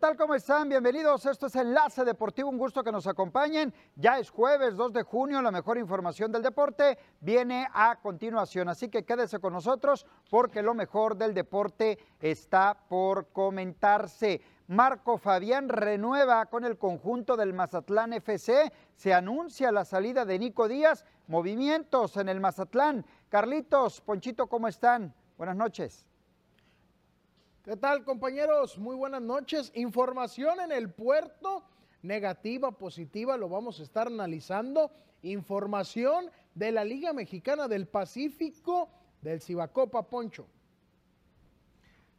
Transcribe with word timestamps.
¿Qué 0.00 0.06
tal? 0.06 0.16
¿Cómo 0.16 0.34
están? 0.34 0.66
Bienvenidos. 0.66 1.26
Esto 1.26 1.48
es 1.48 1.56
Enlace 1.56 2.06
Deportivo. 2.06 2.48
Un 2.48 2.56
gusto 2.56 2.82
que 2.82 2.90
nos 2.90 3.06
acompañen. 3.06 3.70
Ya 3.96 4.18
es 4.18 4.30
jueves 4.30 4.74
2 4.74 4.94
de 4.94 5.02
junio. 5.02 5.42
La 5.42 5.50
mejor 5.50 5.76
información 5.76 6.32
del 6.32 6.40
deporte 6.40 6.96
viene 7.20 7.68
a 7.70 8.00
continuación. 8.00 8.70
Así 8.70 8.88
que 8.88 9.04
quédese 9.04 9.40
con 9.40 9.52
nosotros 9.52 10.06
porque 10.30 10.62
lo 10.62 10.72
mejor 10.72 11.18
del 11.18 11.34
deporte 11.34 11.98
está 12.18 12.78
por 12.88 13.28
comentarse. 13.28 14.40
Marco 14.68 15.18
Fabián 15.18 15.68
renueva 15.68 16.46
con 16.46 16.64
el 16.64 16.78
conjunto 16.78 17.36
del 17.36 17.52
Mazatlán 17.52 18.14
FC. 18.14 18.72
Se 18.96 19.12
anuncia 19.12 19.70
la 19.70 19.84
salida 19.84 20.24
de 20.24 20.38
Nico 20.38 20.66
Díaz. 20.66 21.04
Movimientos 21.26 22.16
en 22.16 22.30
el 22.30 22.40
Mazatlán. 22.40 23.04
Carlitos, 23.28 24.00
Ponchito, 24.00 24.46
¿cómo 24.46 24.66
están? 24.66 25.14
Buenas 25.36 25.56
noches. 25.56 26.09
¿Qué 27.62 27.76
tal 27.76 28.04
compañeros? 28.04 28.78
Muy 28.78 28.96
buenas 28.96 29.20
noches. 29.20 29.70
Información 29.74 30.60
en 30.60 30.72
el 30.72 30.90
puerto, 30.90 31.62
negativa, 32.00 32.72
positiva, 32.72 33.36
lo 33.36 33.50
vamos 33.50 33.80
a 33.80 33.82
estar 33.82 34.06
analizando. 34.06 34.90
Información 35.20 36.30
de 36.54 36.72
la 36.72 36.84
Liga 36.84 37.12
Mexicana 37.12 37.68
del 37.68 37.86
Pacífico 37.86 38.88
del 39.20 39.42
Cibacopa 39.42 40.08
Poncho. 40.08 40.46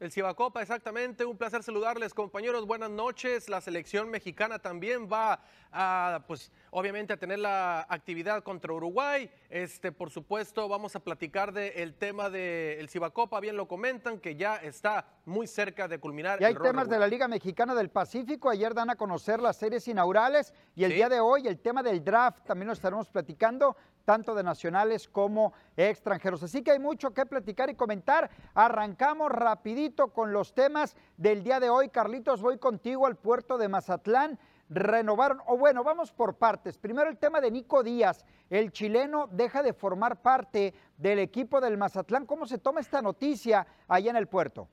El 0.02 0.12
Cibacopa, 0.12 0.64
exactamente. 0.64 1.26
Un 1.26 1.38
placer 1.38 1.62
saludarles, 1.62 2.16
compañeros. 2.16 2.66
Buenas 2.66 2.90
noches. 2.90 3.48
La 3.50 3.62
selección 3.62 4.10
mexicana 4.10 4.58
también 4.58 5.08
va 5.08 5.44
a, 5.72 6.24
pues, 6.26 6.52
obviamente, 6.72 7.14
a 7.14 7.18
tener 7.18 7.38
la 7.38 7.86
actividad 7.88 8.42
contra 8.42 8.74
Uruguay. 8.74 9.30
Este, 9.52 9.92
por 9.92 10.10
supuesto, 10.10 10.68
vamos 10.68 10.96
a 10.96 11.02
platicar 11.02 11.54
del 11.54 11.94
tema 11.94 12.32
del 12.32 12.90
Cibacopa. 12.90 13.40
Bien 13.40 13.56
lo 13.56 13.68
comentan, 13.68 14.18
que 14.18 14.36
ya 14.36 14.56
está 14.56 15.06
muy 15.24 15.46
cerca 15.46 15.88
de 15.88 16.00
culminar. 16.00 16.42
Y 16.42 16.46
hay 16.46 16.56
temas 16.56 16.90
de 16.90 16.98
la 16.98 17.06
Liga 17.06 17.28
Mexicana 17.28 17.76
del 17.76 17.92
Pacífico. 17.92 18.50
Ayer 18.50 18.74
dan 18.74 18.90
a 18.90 18.96
conocer 18.96 19.40
las 19.40 19.58
series 19.58 19.88
inaugurales 19.88 20.52
y 20.74 20.84
el 20.84 20.94
día 20.94 21.10
de 21.10 21.20
hoy 21.20 21.48
el 21.48 21.60
tema 21.60 21.84
del 21.84 22.04
draft 22.04 22.44
también 22.48 22.66
lo 22.66 22.74
estaremos 22.74 23.08
platicando 23.08 23.78
tanto 24.06 24.36
de 24.36 24.44
nacionales 24.44 25.08
como 25.08 25.54
extranjeros. 25.76 26.44
Así 26.44 26.64
que 26.64 26.72
hay 26.72 26.80
mucho 26.80 27.12
que 27.12 27.26
platicar 27.26 27.70
y 27.70 27.76
comentar. 27.76 28.30
Arrancamos 28.54 29.32
rapidito 29.32 30.10
con 30.10 30.34
los 30.34 30.54
temas 30.54 30.96
del 31.18 31.44
día 31.44 31.60
de 31.60 31.70
hoy. 31.70 31.90
Carlitos, 31.90 32.42
voy 32.42 32.58
contigo 32.58 33.06
al 33.06 33.16
puerto 33.16 33.58
de 33.58 33.68
Mazatlán. 33.68 34.40
Renovaron, 34.70 35.42
o 35.48 35.58
bueno, 35.58 35.84
vamos 35.84 36.14
por 36.14 36.36
partes. 36.36 36.78
Primero 36.78 37.10
el 37.10 37.18
tema 37.18 37.42
de 37.42 37.52
Nico 37.52 37.84
Díaz. 37.84 38.26
El 38.50 38.72
chileno 38.72 39.28
deja 39.32 39.62
de 39.64 39.74
formar 39.74 40.22
parte 40.22 40.74
del 40.98 41.20
equipo 41.20 41.60
del 41.60 41.78
Mazatlán. 41.78 42.26
¿Cómo 42.26 42.46
se 42.46 42.58
toma 42.58 42.80
esta 42.80 43.02
noticia 43.02 43.68
allá 43.88 44.12
en 44.12 44.16
el 44.16 44.28
puerto? 44.28 44.70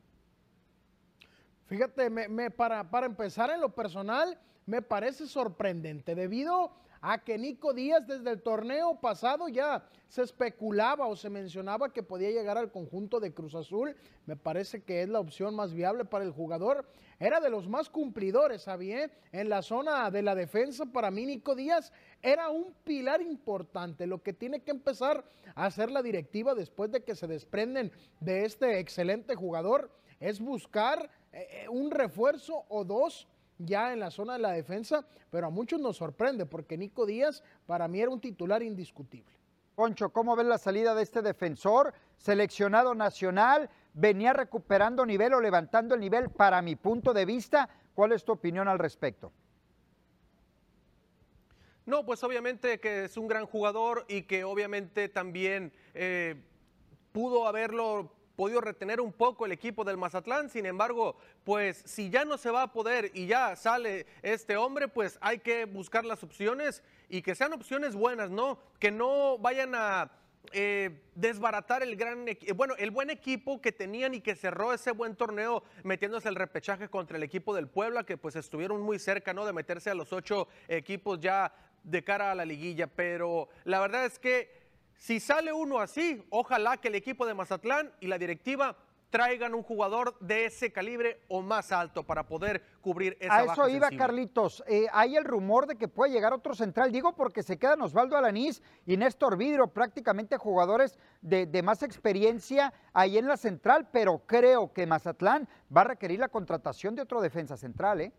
Fíjate, 1.67 2.11
para, 2.51 2.89
para 2.89 3.07
empezar 3.07 3.51
en 3.51 3.61
lo 3.61 3.69
personal, 3.75 4.39
me 4.65 4.83
parece 4.83 5.27
sorprendente 5.27 6.15
debido 6.15 6.65
a 6.65 6.71
que 7.25 7.39
Nico 7.39 7.73
Díaz 7.73 8.07
desde 8.07 8.31
el 8.31 8.43
torneo 8.43 9.01
pasado 9.01 9.49
ya 9.49 9.85
se 10.09 10.23
especulaba 10.23 11.07
o 11.07 11.17
se 11.17 11.31
mencionaba 11.31 11.93
que 11.93 12.03
podía 12.03 12.31
llegar 12.31 12.59
al 12.59 12.73
conjunto 12.73 13.21
de 13.21 13.33
Cruz 13.33 13.55
Azul. 13.55 13.95
Me 14.27 14.37
parece 14.37 14.83
que 14.83 15.03
es 15.03 15.09
la 15.09 15.21
opción 15.21 15.55
más 15.55 15.73
viable 15.73 16.05
para 16.05 16.25
el 16.25 16.33
jugador. 16.33 16.89
Era 17.21 17.41
de 17.41 17.51
los 17.51 17.69
más 17.69 17.89
cumplidores, 17.89 18.63
¿sabía? 18.63 19.11
En 19.33 19.49
la 19.49 19.63
zona 19.63 20.11
de 20.11 20.23
la 20.23 20.35
defensa, 20.35 20.87
para 20.87 21.11
mí 21.11 21.27
Nico 21.27 21.55
Díaz 21.55 21.93
era 22.23 22.49
un 22.51 22.75
pilar 22.85 23.23
importante. 23.23 24.07
Lo 24.07 24.23
que 24.23 24.33
tiene 24.33 24.61
que 24.61 24.71
empezar 24.71 25.25
a 25.55 25.67
hacer 25.67 25.91
la 25.91 26.03
directiva 26.03 26.55
después 26.55 26.91
de 26.91 27.03
que 27.05 27.15
se 27.15 27.27
desprenden 27.27 27.93
de 28.21 28.45
este 28.45 28.79
excelente 28.79 29.35
jugador 29.35 29.91
es 30.21 30.41
buscar 30.41 31.11
eh, 31.33 31.47
eh, 31.51 31.69
un 31.69 31.91
refuerzo 31.91 32.65
o 32.69 32.85
dos 32.85 33.29
ya 33.59 33.93
en 33.93 34.01
la 34.01 34.11
zona 34.11 34.35
de 34.35 34.39
la 34.39 34.53
defensa, 34.53 35.05
pero 35.31 35.49
a 35.49 35.51
muchos 35.51 35.81
nos 35.81 35.97
sorprende 35.97 36.47
porque 36.47 36.79
Nico 36.79 37.07
Díaz 37.07 37.43
para 37.67 37.89
mí 37.89 38.01
era 38.01 38.11
un 38.11 38.21
titular 38.21 38.63
indiscutible. 38.63 39.37
Poncho, 39.75 40.11
¿cómo 40.11 40.35
ves 40.35 40.47
la 40.47 40.59
salida 40.59 40.95
de 40.95 41.03
este 41.03 41.23
defensor 41.23 41.95
seleccionado 42.17 42.95
nacional? 42.95 43.71
Venía 43.95 44.33
recuperando 44.33 45.07
nivel 45.07 45.35
o 45.35 45.41
levantando 45.41 45.95
el 45.95 46.01
nivel 46.01 46.31
para 46.31 46.61
mi 46.63 46.75
punto 46.75 47.13
de 47.13 47.25
vista. 47.25 47.69
¿Cuál 47.95 48.13
es 48.13 48.25
tu 48.25 48.33
opinión 48.33 48.67
al 48.67 48.79
respecto? 48.79 49.33
No, 51.87 52.05
pues 52.05 52.23
obviamente 52.25 52.81
que 52.81 53.05
es 53.05 53.17
un 53.17 53.29
gran 53.29 53.47
jugador 53.47 54.05
y 54.09 54.23
que 54.23 54.45
obviamente 54.45 55.09
también 55.09 55.73
eh, 55.95 56.35
pudo 57.13 57.47
haberlo 57.47 58.13
podido 58.39 58.61
retener 58.61 59.01
un 59.01 59.13
poco 59.13 59.47
el 59.47 59.51
equipo 59.51 59.83
del 59.83 59.97
Mazatlán. 59.97 60.49
Sin 60.49 60.65
embargo, 60.65 61.17
pues 61.43 61.83
si 61.85 62.09
ya 62.09 62.25
no 62.25 62.39
se 62.39 62.53
va 62.53 62.63
a 62.63 62.73
poder 62.73 63.11
y 63.13 63.27
ya 63.27 63.57
sale 63.57 64.07
este 64.23 64.57
hombre, 64.57 64.87
pues 64.87 65.19
hay 65.21 65.41
que 65.41 65.65
buscar 65.65 66.05
las 66.05 66.23
opciones 66.23 66.85
y 67.09 67.21
que 67.21 67.35
sean 67.35 67.53
opciones 67.53 67.97
buenas, 67.97 68.31
¿no? 68.31 68.61
Que 68.79 68.93
no 68.93 69.39
vayan 69.39 69.75
a 69.75 70.13
eh, 70.53 71.01
desbaratar 71.17 71.83
el 71.83 71.97
gran 71.97 72.25
bueno 72.55 72.75
el 72.79 72.93
buen 72.93 73.11
equipo 73.11 73.61
que 73.61 73.73
tenían 73.73 74.15
y 74.15 74.21
que 74.21 74.37
cerró 74.37 74.73
ese 74.73 74.93
buen 74.93 75.17
torneo 75.17 75.65
metiéndose 75.83 76.29
el 76.29 76.37
repechaje 76.37 76.89
contra 76.89 77.19
el 77.19 77.25
equipo 77.25 77.55
del 77.55 77.67
Puebla 77.67 78.05
que 78.05 78.17
pues 78.17 78.35
estuvieron 78.35 78.81
muy 78.81 78.99
cerca 78.99 79.35
no 79.35 79.45
de 79.45 79.53
meterse 79.53 79.91
a 79.91 79.95
los 79.95 80.11
ocho 80.15 80.49
equipos 80.69 81.21
ya 81.21 81.53
de 81.83 82.03
cara 82.03 82.31
a 82.31 82.35
la 82.35 82.47
liguilla 82.47 82.87
pero 82.87 83.51
la 83.65 83.81
verdad 83.81 84.07
es 84.07 84.19
que 84.19 84.58
si 84.99 85.21
sale 85.21 85.53
uno 85.53 85.79
así, 85.79 86.23
ojalá 86.29 86.77
que 86.77 86.89
el 86.89 86.97
equipo 86.97 87.25
de 87.25 87.33
Mazatlán 87.33 87.93
y 88.01 88.09
la 88.09 88.19
directiva 88.19 88.77
traigan 89.11 89.55
un 89.55 89.63
jugador 89.63 90.19
de 90.19 90.45
ese 90.45 90.71
calibre 90.71 91.23
o 91.29 91.41
más 91.41 91.73
alto 91.73 92.03
para 92.03 92.27
poder 92.27 92.63
cubrir 92.83 93.17
esa 93.21 93.37
A 93.37 93.45
eso 93.45 93.69
iba, 93.69 93.89
Carlitos. 93.91 94.63
Eh, 94.67 94.87
hay 94.93 95.17
el 95.17 95.25
rumor 95.25 95.67
de 95.67 95.77
que 95.77 95.89
puede 95.89 96.13
llegar 96.13 96.35
otro 96.35 96.55
central, 96.55 96.93
digo 96.93 97.15
porque 97.15 97.43
se 97.43 97.59
quedan 97.59 97.81
Osvaldo 97.81 98.17
Alanís 98.17 98.61
y 98.85 98.97
Néstor 98.97 99.39
Vidro, 99.39 99.69
prácticamente 99.69 100.37
jugadores 100.37 100.99
de, 101.23 101.47
de, 101.47 101.63
más 101.63 101.83
experiencia 101.83 102.75
ahí 102.93 103.17
en 103.17 103.29
la 103.29 103.39
central, 103.39 103.89
pero 103.91 104.19
creo 104.27 104.73
que 104.73 104.85
Mazatlán 104.85 105.49
va 105.75 105.83
a 105.83 105.85
requerir 105.85 106.19
la 106.19 106.29
contratación 106.29 106.95
de 106.97 107.03
otro 107.03 107.23
defensa 107.23 107.57
central, 107.57 108.01
¿eh? 108.03 108.13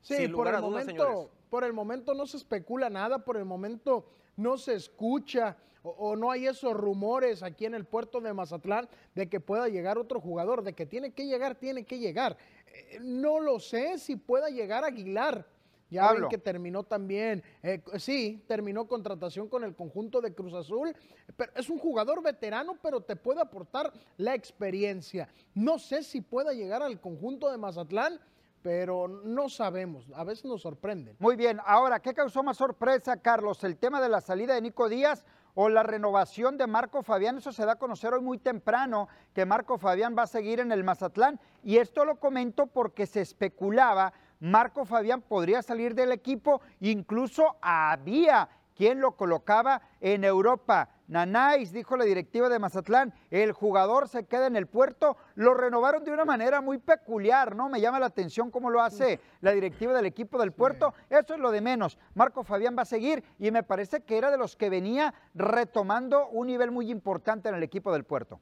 Sí, 0.00 0.28
por 0.28 0.48
el, 0.48 0.60
momento, 0.60 1.30
por 1.50 1.64
el 1.64 1.72
momento 1.72 2.14
no 2.14 2.24
se 2.26 2.38
especula 2.38 2.88
nada, 2.88 3.18
por 3.24 3.36
el 3.36 3.44
momento 3.44 4.06
no 4.38 4.56
se 4.56 4.74
escucha 4.74 5.56
o, 5.82 6.16
no 6.16 6.30
hay 6.30 6.46
esos 6.46 6.74
rumores 6.74 7.42
aquí 7.42 7.64
en 7.64 7.74
el 7.74 7.84
puerto 7.84 8.20
de 8.20 8.32
Mazatlán 8.32 8.88
de 9.14 9.28
que 9.28 9.40
pueda 9.40 9.68
llegar 9.68 9.96
otro 9.96 10.20
jugador, 10.20 10.62
de 10.62 10.74
que 10.74 10.86
tiene 10.86 11.12
que 11.12 11.26
llegar, 11.26 11.54
tiene 11.54 11.84
que 11.84 11.98
llegar. 11.98 12.36
Eh, 12.66 12.98
no 13.00 13.40
lo 13.40 13.60
sé 13.60 13.98
si 13.98 14.16
pueda 14.16 14.48
llegar 14.48 14.84
Aguilar. 14.84 15.46
Ya 15.90 16.12
ven 16.12 16.28
que 16.28 16.36
terminó 16.36 16.82
también, 16.82 17.42
eh, 17.62 17.80
sí, 17.96 18.44
terminó 18.46 18.86
contratación 18.86 19.48
con 19.48 19.64
el 19.64 19.74
conjunto 19.74 20.20
de 20.20 20.34
Cruz 20.34 20.52
Azul, 20.52 20.94
pero 21.34 21.50
es 21.54 21.70
un 21.70 21.78
jugador 21.78 22.22
veterano, 22.22 22.76
pero 22.82 23.00
te 23.00 23.16
puede 23.16 23.40
aportar 23.40 23.90
la 24.18 24.34
experiencia. 24.34 25.30
No 25.54 25.78
sé 25.78 26.02
si 26.02 26.20
pueda 26.20 26.52
llegar 26.52 26.82
al 26.82 27.00
conjunto 27.00 27.50
de 27.50 27.56
Mazatlán, 27.56 28.20
pero 28.62 29.08
no 29.08 29.48
sabemos, 29.48 30.06
a 30.14 30.24
veces 30.24 30.44
nos 30.46 30.62
sorprenden. 30.62 31.16
Muy 31.18 31.36
bien, 31.36 31.60
ahora, 31.64 32.00
¿qué 32.00 32.14
causó 32.14 32.42
más 32.42 32.56
sorpresa, 32.56 33.16
Carlos? 33.16 33.62
¿El 33.64 33.76
tema 33.76 34.00
de 34.00 34.08
la 34.08 34.20
salida 34.20 34.54
de 34.54 34.62
Nico 34.62 34.88
Díaz 34.88 35.24
o 35.54 35.68
la 35.68 35.82
renovación 35.82 36.58
de 36.58 36.66
Marco 36.66 37.02
Fabián? 37.02 37.38
Eso 37.38 37.52
se 37.52 37.64
da 37.64 37.72
a 37.72 37.76
conocer 37.76 38.12
hoy 38.12 38.20
muy 38.20 38.38
temprano, 38.38 39.08
que 39.34 39.46
Marco 39.46 39.78
Fabián 39.78 40.14
va 40.16 40.22
a 40.22 40.26
seguir 40.26 40.60
en 40.60 40.72
el 40.72 40.84
Mazatlán. 40.84 41.40
Y 41.62 41.78
esto 41.78 42.04
lo 42.04 42.20
comento 42.20 42.66
porque 42.66 43.06
se 43.06 43.20
especulaba, 43.20 44.12
Marco 44.40 44.84
Fabián 44.84 45.22
podría 45.22 45.62
salir 45.62 45.94
del 45.94 46.12
equipo, 46.12 46.60
incluso 46.80 47.56
había 47.60 48.48
quien 48.78 49.00
lo 49.00 49.16
colocaba 49.16 49.82
en 50.00 50.22
Europa. 50.22 50.88
Nanáis, 51.08 51.72
dijo 51.72 51.96
la 51.96 52.04
directiva 52.04 52.48
de 52.48 52.60
Mazatlán, 52.60 53.12
el 53.28 53.50
jugador 53.50 54.08
se 54.08 54.26
queda 54.26 54.46
en 54.46 54.54
el 54.54 54.68
puerto, 54.68 55.16
lo 55.34 55.52
renovaron 55.52 56.04
de 56.04 56.12
una 56.12 56.24
manera 56.24 56.60
muy 56.60 56.78
peculiar, 56.78 57.56
¿no? 57.56 57.68
Me 57.68 57.80
llama 57.80 57.98
la 57.98 58.06
atención 58.06 58.52
cómo 58.52 58.70
lo 58.70 58.80
hace 58.80 59.18
la 59.40 59.50
directiva 59.50 59.92
del 59.94 60.06
equipo 60.06 60.38
del 60.38 60.52
puerto, 60.52 60.94
eso 61.10 61.34
es 61.34 61.40
lo 61.40 61.50
de 61.50 61.60
menos. 61.60 61.98
Marco 62.14 62.44
Fabián 62.44 62.76
va 62.78 62.82
a 62.82 62.84
seguir 62.84 63.24
y 63.40 63.50
me 63.50 63.64
parece 63.64 64.02
que 64.02 64.16
era 64.16 64.30
de 64.30 64.38
los 64.38 64.54
que 64.54 64.70
venía 64.70 65.12
retomando 65.34 66.28
un 66.28 66.46
nivel 66.46 66.70
muy 66.70 66.88
importante 66.88 67.48
en 67.48 67.56
el 67.56 67.64
equipo 67.64 67.92
del 67.92 68.04
puerto. 68.04 68.38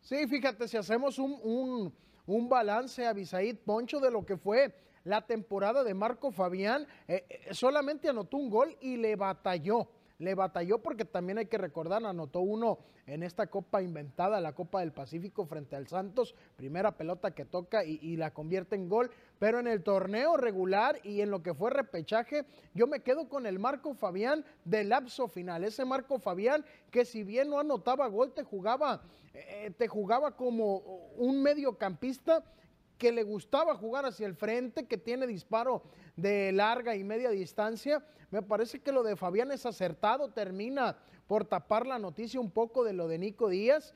Sí, 0.00 0.26
fíjate, 0.26 0.66
si 0.68 0.78
hacemos 0.78 1.18
un, 1.18 1.92
un, 2.24 2.48
balance 2.48 3.06
a 3.06 3.12
Bisaid 3.12 3.58
Poncho 3.58 4.00
de 4.00 4.10
lo 4.10 4.24
que 4.24 4.38
fue 4.38 4.74
la 5.04 5.26
temporada 5.26 5.84
de 5.84 5.94
Marco 5.94 6.30
Fabián, 6.30 6.86
eh, 7.08 7.24
eh, 7.28 7.54
solamente 7.54 8.08
anotó 8.08 8.36
un 8.36 8.50
gol 8.50 8.76
y 8.80 8.96
le 8.96 9.16
batalló 9.16 9.88
le 10.20 10.34
batalló 10.34 10.78
porque 10.78 11.04
también 11.04 11.38
hay 11.38 11.46
que 11.46 11.58
recordar, 11.58 12.04
anotó 12.04 12.40
uno 12.40 12.78
en 13.06 13.22
esta 13.22 13.48
Copa 13.48 13.82
inventada, 13.82 14.40
la 14.40 14.54
Copa 14.54 14.80
del 14.80 14.92
Pacífico 14.92 15.46
frente 15.46 15.76
al 15.76 15.88
Santos, 15.88 16.34
primera 16.56 16.96
pelota 16.96 17.32
que 17.32 17.46
toca 17.46 17.82
y, 17.84 18.16
la 18.16 18.32
convierte 18.32 18.76
en 18.76 18.88
gol, 18.88 19.10
pero 19.38 19.58
en 19.58 19.66
el 19.66 19.82
torneo 19.82 20.36
regular 20.36 21.00
y 21.02 21.22
en 21.22 21.30
lo 21.30 21.42
que 21.42 21.54
fue 21.54 21.70
repechaje, 21.70 22.44
yo 22.74 22.86
me 22.86 23.00
quedo 23.00 23.28
con 23.28 23.46
el 23.46 23.58
Marco 23.58 23.94
Fabián 23.94 24.44
del 24.64 24.90
lapso 24.90 25.26
final, 25.26 25.64
ese 25.64 25.86
Marco 25.86 26.18
Fabián 26.18 26.64
que 26.90 27.06
si 27.06 27.24
bien 27.24 27.48
no 27.48 27.58
anotaba 27.58 28.06
gol, 28.08 28.32
te 28.34 28.44
jugaba, 28.44 29.02
eh, 29.32 29.72
te 29.76 29.88
jugaba 29.88 30.36
como 30.36 30.76
un 31.16 31.42
mediocampista 31.42 32.44
que 33.00 33.10
le 33.10 33.22
gustaba 33.22 33.74
jugar 33.74 34.04
hacia 34.04 34.26
el 34.26 34.36
frente, 34.36 34.86
que 34.86 34.98
tiene 34.98 35.26
disparo 35.26 35.82
de 36.16 36.52
larga 36.52 36.94
y 36.94 37.02
media 37.02 37.30
distancia. 37.30 38.04
Me 38.30 38.42
parece 38.42 38.80
que 38.80 38.92
lo 38.92 39.02
de 39.02 39.16
Fabián 39.16 39.50
es 39.50 39.64
acertado, 39.64 40.28
termina 40.28 40.98
por 41.26 41.46
tapar 41.46 41.86
la 41.86 41.98
noticia 41.98 42.38
un 42.38 42.50
poco 42.50 42.84
de 42.84 42.92
lo 42.92 43.08
de 43.08 43.16
Nico 43.16 43.48
Díaz. 43.48 43.94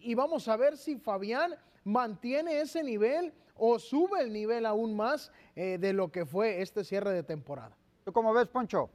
Y 0.00 0.16
vamos 0.16 0.48
a 0.48 0.56
ver 0.56 0.76
si 0.76 0.96
Fabián 0.96 1.54
mantiene 1.84 2.60
ese 2.60 2.82
nivel 2.82 3.32
o 3.54 3.78
sube 3.78 4.20
el 4.20 4.32
nivel 4.32 4.66
aún 4.66 4.96
más 4.96 5.30
eh, 5.54 5.78
de 5.78 5.92
lo 5.92 6.10
que 6.10 6.26
fue 6.26 6.60
este 6.60 6.82
cierre 6.82 7.12
de 7.12 7.22
temporada. 7.22 7.76
¿Tú 8.04 8.12
cómo 8.12 8.34
ves, 8.34 8.48
Poncho? 8.48 8.90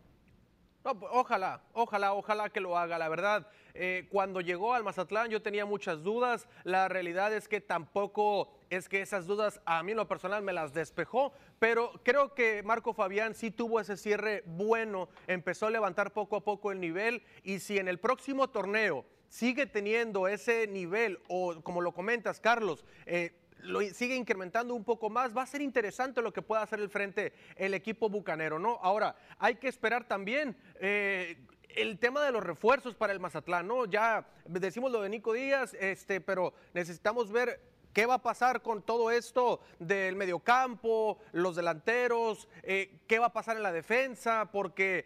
No, 0.83 0.99
pues, 0.99 1.11
ojalá, 1.15 1.61
ojalá, 1.71 2.13
ojalá 2.13 2.49
que 2.49 2.59
lo 2.59 2.77
haga. 2.77 2.97
La 2.97 3.07
verdad, 3.07 3.47
eh, 3.73 4.09
cuando 4.11 4.41
llegó 4.41 4.73
al 4.73 4.83
Mazatlán 4.83 5.29
yo 5.29 5.41
tenía 5.41 5.65
muchas 5.65 6.03
dudas. 6.03 6.49
La 6.65 6.89
realidad 6.89 7.33
es 7.33 7.47
que 7.47 7.61
tampoco 7.61 8.58
es 8.69 8.87
que 8.87 9.01
esas 9.01 9.25
dudas 9.25 9.61
a 9.65 9.81
mí 9.83 9.91
en 9.91 9.97
lo 9.97 10.07
personal 10.07 10.43
me 10.43 10.53
las 10.53 10.73
despejó, 10.73 11.33
pero 11.59 11.91
creo 12.03 12.33
que 12.33 12.63
Marco 12.63 12.93
Fabián 12.93 13.33
sí 13.33 13.51
tuvo 13.51 13.79
ese 13.79 13.97
cierre 13.97 14.43
bueno, 14.45 15.09
empezó 15.27 15.67
a 15.67 15.71
levantar 15.71 16.13
poco 16.13 16.35
a 16.35 16.43
poco 16.43 16.71
el 16.71 16.79
nivel 16.79 17.23
y 17.43 17.59
si 17.59 17.77
en 17.77 17.87
el 17.87 17.99
próximo 17.99 18.49
torneo 18.49 19.05
sigue 19.27 19.65
teniendo 19.65 20.27
ese 20.27 20.67
nivel 20.67 21.19
o 21.27 21.61
como 21.61 21.81
lo 21.81 21.93
comentas 21.93 22.39
Carlos, 22.39 22.85
eh, 23.05 23.33
lo 23.61 23.81
sigue 23.81 24.15
incrementando 24.15 24.73
un 24.73 24.83
poco 24.83 25.09
más, 25.09 25.35
va 25.35 25.43
a 25.43 25.47
ser 25.47 25.61
interesante 25.61 26.21
lo 26.21 26.31
que 26.31 26.41
pueda 26.41 26.61
hacer 26.61 26.79
el 26.79 26.89
frente 26.89 27.33
el 27.55 27.73
equipo 27.73 28.09
bucanero, 28.09 28.57
¿no? 28.57 28.79
Ahora, 28.81 29.15
hay 29.37 29.55
que 29.55 29.67
esperar 29.67 30.07
también. 30.07 30.55
Eh, 30.79 31.37
el 31.75 31.99
tema 31.99 32.23
de 32.23 32.31
los 32.31 32.43
refuerzos 32.43 32.95
para 32.95 33.13
el 33.13 33.19
Mazatlán, 33.19 33.67
¿no? 33.67 33.85
Ya 33.85 34.27
decimos 34.45 34.91
lo 34.91 35.01
de 35.01 35.09
Nico 35.09 35.33
Díaz, 35.33 35.75
este, 35.79 36.19
pero 36.19 36.53
necesitamos 36.73 37.31
ver 37.31 37.61
qué 37.99 38.05
va 38.05 38.13
a 38.13 38.21
pasar 38.21 38.61
con 38.61 38.81
todo 38.81 39.11
esto 39.11 39.59
del 39.77 40.15
mediocampo, 40.15 41.17
los 41.33 41.57
delanteros, 41.57 42.47
eh, 42.63 43.01
qué 43.07 43.19
va 43.19 43.25
a 43.25 43.33
pasar 43.33 43.57
en 43.57 43.63
la 43.63 43.73
defensa, 43.73 44.47
porque 44.53 45.05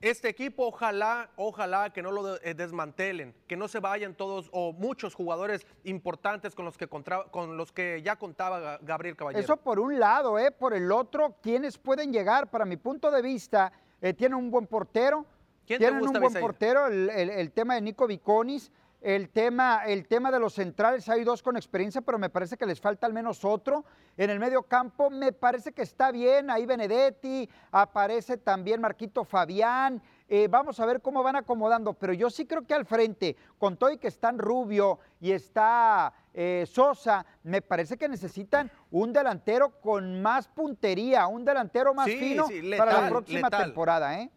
este 0.00 0.30
equipo 0.30 0.66
ojalá, 0.66 1.30
ojalá 1.36 1.92
que 1.92 2.02
no 2.02 2.10
lo 2.10 2.42
eh, 2.42 2.54
desmantelen, 2.54 3.36
que 3.46 3.56
no 3.56 3.68
se 3.68 3.78
vayan 3.78 4.16
todos 4.16 4.48
o 4.50 4.72
muchos 4.72 5.14
jugadores 5.14 5.64
importantes 5.84 6.56
con 6.56 6.64
los 6.64 6.76
que, 6.76 6.88
con 6.88 7.56
los 7.56 7.70
que 7.70 8.02
ya 8.02 8.16
contaba 8.16 8.78
Gabriel 8.82 9.14
Caballero. 9.14 9.44
Eso 9.44 9.56
por 9.56 9.78
un 9.78 10.00
lado, 10.00 10.36
¿eh? 10.36 10.50
por 10.50 10.74
el 10.74 10.90
otro, 10.90 11.36
¿quiénes 11.40 11.78
pueden 11.78 12.12
llegar? 12.12 12.50
Para 12.50 12.64
mi 12.64 12.76
punto 12.76 13.12
de 13.12 13.22
vista, 13.22 13.72
eh, 14.02 14.12
tienen 14.12 14.36
un 14.36 14.50
buen 14.50 14.66
portero, 14.66 15.24
tienen 15.66 16.02
un 16.02 16.12
buen 16.12 16.34
portero, 16.34 16.88
el, 16.88 17.52
tema 17.52 17.76
de 17.76 17.80
Nico 17.80 18.08
Viconis, 18.08 18.72
el 19.04 19.28
tema, 19.28 19.82
el 19.84 20.08
tema 20.08 20.30
de 20.30 20.40
los 20.40 20.54
centrales, 20.54 21.06
hay 21.10 21.24
dos 21.24 21.42
con 21.42 21.58
experiencia, 21.58 22.00
pero 22.00 22.18
me 22.18 22.30
parece 22.30 22.56
que 22.56 22.64
les 22.64 22.80
falta 22.80 23.06
al 23.06 23.12
menos 23.12 23.44
otro. 23.44 23.84
En 24.16 24.30
el 24.30 24.40
medio 24.40 24.62
campo 24.62 25.10
me 25.10 25.30
parece 25.30 25.72
que 25.72 25.82
está 25.82 26.10
bien, 26.10 26.48
ahí 26.48 26.64
Benedetti, 26.64 27.46
aparece 27.70 28.38
también 28.38 28.80
Marquito 28.80 29.22
Fabián. 29.22 30.00
Eh, 30.26 30.48
vamos 30.48 30.80
a 30.80 30.86
ver 30.86 31.02
cómo 31.02 31.22
van 31.22 31.36
acomodando, 31.36 31.92
pero 31.92 32.14
yo 32.14 32.30
sí 32.30 32.46
creo 32.46 32.66
que 32.66 32.72
al 32.72 32.86
frente, 32.86 33.36
con 33.58 33.76
todo 33.76 33.90
y 33.90 33.98
que 33.98 34.08
están 34.08 34.38
Rubio 34.38 34.98
y 35.20 35.32
está 35.32 36.14
eh, 36.32 36.64
Sosa, 36.66 37.26
me 37.42 37.60
parece 37.60 37.98
que 37.98 38.08
necesitan 38.08 38.70
un 38.90 39.12
delantero 39.12 39.82
con 39.82 40.22
más 40.22 40.48
puntería, 40.48 41.26
un 41.26 41.44
delantero 41.44 41.92
más 41.92 42.06
fino 42.06 42.46
para 42.78 43.02
la 43.02 43.08
próxima 43.10 43.50
temporada. 43.50 44.18
¿eh? 44.18 44.30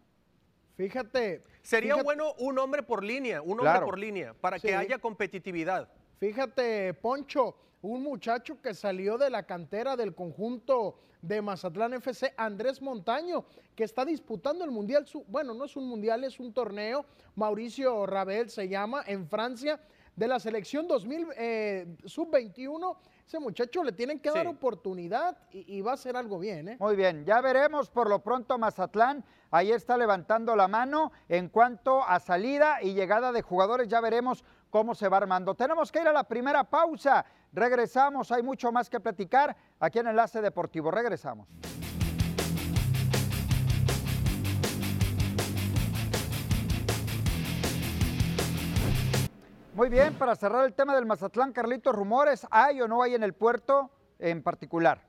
Fíjate. 0.76 1.42
Sería 1.62 1.96
bueno 1.96 2.34
un 2.38 2.58
hombre 2.58 2.82
por 2.82 3.04
línea, 3.04 3.42
un 3.42 3.60
hombre 3.60 3.80
por 3.80 3.98
línea, 3.98 4.34
para 4.34 4.58
que 4.58 4.74
haya 4.74 4.98
competitividad. 4.98 5.88
Fíjate, 6.18 6.94
Poncho, 6.94 7.56
un 7.82 8.02
muchacho 8.02 8.60
que 8.60 8.74
salió 8.74 9.18
de 9.18 9.30
la 9.30 9.44
cantera 9.44 9.96
del 9.96 10.14
conjunto 10.14 10.98
de 11.22 11.42
Mazatlán 11.42 11.94
FC, 11.94 12.32
Andrés 12.36 12.80
Montaño, 12.80 13.44
que 13.74 13.84
está 13.84 14.04
disputando 14.04 14.64
el 14.64 14.70
Mundial, 14.70 15.06
bueno, 15.28 15.54
no 15.54 15.64
es 15.64 15.76
un 15.76 15.88
Mundial, 15.88 16.24
es 16.24 16.40
un 16.40 16.52
torneo, 16.52 17.04
Mauricio 17.34 18.06
Rabel 18.06 18.50
se 18.50 18.68
llama, 18.68 19.02
en 19.06 19.28
Francia, 19.28 19.80
de 20.18 20.26
la 20.26 20.40
selección 20.40 20.88
2000 20.88 21.26
eh, 21.36 21.86
sub-21. 22.04 22.96
Ese 23.28 23.38
muchacho 23.38 23.84
le 23.84 23.92
tienen 23.92 24.20
que 24.20 24.30
dar 24.30 24.46
oportunidad 24.46 25.36
y, 25.52 25.82
va 25.82 25.90
a 25.90 25.94
hacer 25.94 26.16
algo 26.16 26.38
bien. 26.38 26.66
¿eh? 26.66 26.76
Muy 26.80 26.96
bien, 26.96 27.26
ya 27.26 27.42
veremos 27.42 27.90
por 27.90 28.08
lo 28.08 28.20
pronto 28.20 28.56
Mazatlán. 28.56 29.22
Ahí 29.50 29.70
está 29.70 29.98
levantando 29.98 30.56
la 30.56 30.66
mano 30.66 31.12
en 31.28 31.50
cuanto 31.50 32.02
a 32.02 32.20
salida 32.20 32.78
y 32.80 32.94
llegada 32.94 33.30
de 33.30 33.42
jugadores. 33.42 33.86
Ya 33.86 34.00
veremos 34.00 34.46
cómo 34.70 34.94
se 34.94 35.10
va 35.10 35.18
armando. 35.18 35.54
Tenemos 35.54 35.92
que 35.92 36.00
ir 36.00 36.08
a 36.08 36.12
la 36.14 36.24
primera 36.24 36.64
pausa. 36.64 37.26
Regresamos, 37.52 38.32
hay 38.32 38.42
mucho 38.42 38.72
más 38.72 38.88
que 38.88 38.98
platicar 38.98 39.54
aquí 39.78 39.98
en 39.98 40.06
Enlace 40.06 40.40
Deportivo. 40.40 40.90
Regresamos. 40.90 41.46
Muy 49.78 49.90
bien, 49.90 50.14
para 50.14 50.34
cerrar 50.34 50.66
el 50.66 50.74
tema 50.74 50.92
del 50.96 51.06
Mazatlán, 51.06 51.52
Carlitos, 51.52 51.94
rumores, 51.94 52.44
¿hay 52.50 52.80
o 52.80 52.88
no 52.88 53.00
hay 53.00 53.14
en 53.14 53.22
el 53.22 53.32
puerto 53.32 53.92
en 54.18 54.42
particular? 54.42 55.00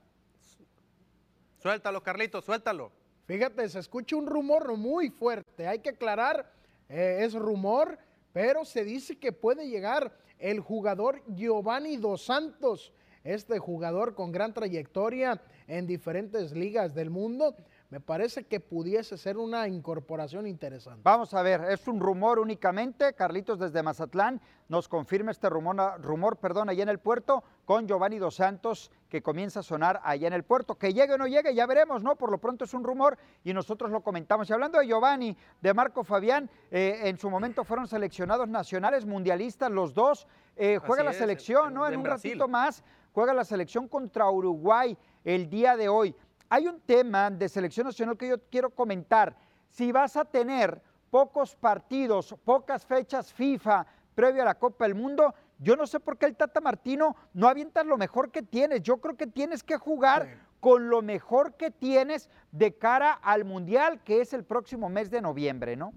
Suéltalo, 1.58 2.00
Carlitos, 2.04 2.44
suéltalo. 2.44 2.92
Fíjate, 3.24 3.68
se 3.68 3.80
escucha 3.80 4.14
un 4.14 4.28
rumor 4.28 4.76
muy 4.76 5.10
fuerte, 5.10 5.66
hay 5.66 5.80
que 5.80 5.88
aclarar, 5.88 6.52
eh, 6.88 7.18
es 7.22 7.34
rumor, 7.34 7.98
pero 8.32 8.64
se 8.64 8.84
dice 8.84 9.18
que 9.18 9.32
puede 9.32 9.68
llegar 9.68 10.16
el 10.38 10.60
jugador 10.60 11.20
Giovanni 11.26 11.96
Dos 11.96 12.26
Santos, 12.26 12.92
este 13.24 13.58
jugador 13.58 14.14
con 14.14 14.30
gran 14.30 14.54
trayectoria 14.54 15.42
en 15.66 15.88
diferentes 15.88 16.52
ligas 16.52 16.94
del 16.94 17.10
mundo. 17.10 17.56
Me 17.90 17.98
parece 17.98 18.44
que 18.44 18.60
pudiese 18.60 19.18
ser 19.18 19.36
una 19.36 19.66
incorporación 19.66 20.46
interesante. 20.46 21.00
Vamos 21.02 21.34
a 21.34 21.42
ver, 21.42 21.64
es 21.70 21.88
un 21.88 21.98
rumor 21.98 22.38
únicamente. 22.38 23.14
Carlitos 23.14 23.58
desde 23.58 23.82
Mazatlán 23.82 24.40
nos 24.68 24.88
confirma 24.88 25.32
este 25.32 25.50
rumor, 25.50 26.00
rumor 26.00 26.36
perdón, 26.36 26.68
allá 26.68 26.84
en 26.84 26.88
el 26.88 27.00
puerto 27.00 27.42
con 27.64 27.88
Giovanni 27.88 28.18
Dos 28.18 28.36
Santos 28.36 28.92
que 29.08 29.22
comienza 29.22 29.58
a 29.58 29.62
sonar 29.64 30.00
allá 30.04 30.28
en 30.28 30.34
el 30.34 30.44
puerto. 30.44 30.78
Que 30.78 30.94
llegue 30.94 31.14
o 31.14 31.18
no 31.18 31.26
llegue, 31.26 31.52
ya 31.52 31.66
veremos, 31.66 32.04
¿no? 32.04 32.14
Por 32.14 32.30
lo 32.30 32.38
pronto 32.38 32.64
es 32.64 32.74
un 32.74 32.84
rumor 32.84 33.18
y 33.42 33.52
nosotros 33.52 33.90
lo 33.90 34.02
comentamos. 34.02 34.48
Y 34.48 34.52
hablando 34.52 34.78
de 34.78 34.86
Giovanni, 34.86 35.36
de 35.60 35.74
Marco 35.74 36.04
Fabián, 36.04 36.48
eh, 36.70 37.00
en 37.02 37.18
su 37.18 37.28
momento 37.28 37.64
fueron 37.64 37.88
seleccionados 37.88 38.48
nacionales, 38.48 39.04
mundialistas, 39.04 39.68
los 39.68 39.94
dos. 39.94 40.28
Eh, 40.54 40.78
juega 40.78 41.02
la 41.02 41.12
selección, 41.12 41.74
¿no? 41.74 41.88
En, 41.88 41.98
un 41.98 42.04
ratito 42.04 42.46
más 42.46 42.84
juega 43.12 43.34
la 43.34 43.44
selección 43.44 43.88
contra 43.88 44.30
Uruguay 44.30 44.96
el 45.24 45.50
día 45.50 45.76
de 45.76 45.88
hoy. 45.88 46.14
Hay 46.52 46.66
un 46.66 46.80
tema 46.80 47.30
de 47.30 47.48
selección 47.48 47.86
nacional 47.86 48.18
que 48.18 48.28
yo 48.28 48.36
quiero 48.50 48.70
comentar. 48.70 49.36
Si 49.70 49.92
vas 49.92 50.16
a 50.16 50.24
tener 50.24 50.82
pocos 51.08 51.54
partidos, 51.54 52.34
pocas 52.44 52.84
fechas 52.84 53.32
FIFA 53.32 53.86
previo 54.16 54.42
a 54.42 54.46
la 54.46 54.56
Copa 54.56 54.84
del 54.84 54.96
Mundo, 54.96 55.32
yo 55.60 55.76
no 55.76 55.86
sé 55.86 56.00
por 56.00 56.18
qué 56.18 56.26
el 56.26 56.34
Tata 56.34 56.60
Martino 56.60 57.14
no 57.34 57.46
avientas 57.46 57.86
lo 57.86 57.96
mejor 57.96 58.32
que 58.32 58.42
tienes. 58.42 58.82
Yo 58.82 58.96
creo 58.96 59.16
que 59.16 59.28
tienes 59.28 59.62
que 59.62 59.76
jugar 59.76 60.40
con 60.58 60.90
lo 60.90 61.02
mejor 61.02 61.54
que 61.54 61.70
tienes 61.70 62.28
de 62.50 62.76
cara 62.76 63.12
al 63.12 63.44
Mundial, 63.44 64.02
que 64.02 64.20
es 64.20 64.32
el 64.32 64.42
próximo 64.42 64.88
mes 64.88 65.08
de 65.08 65.22
noviembre, 65.22 65.76
¿no? 65.76 65.92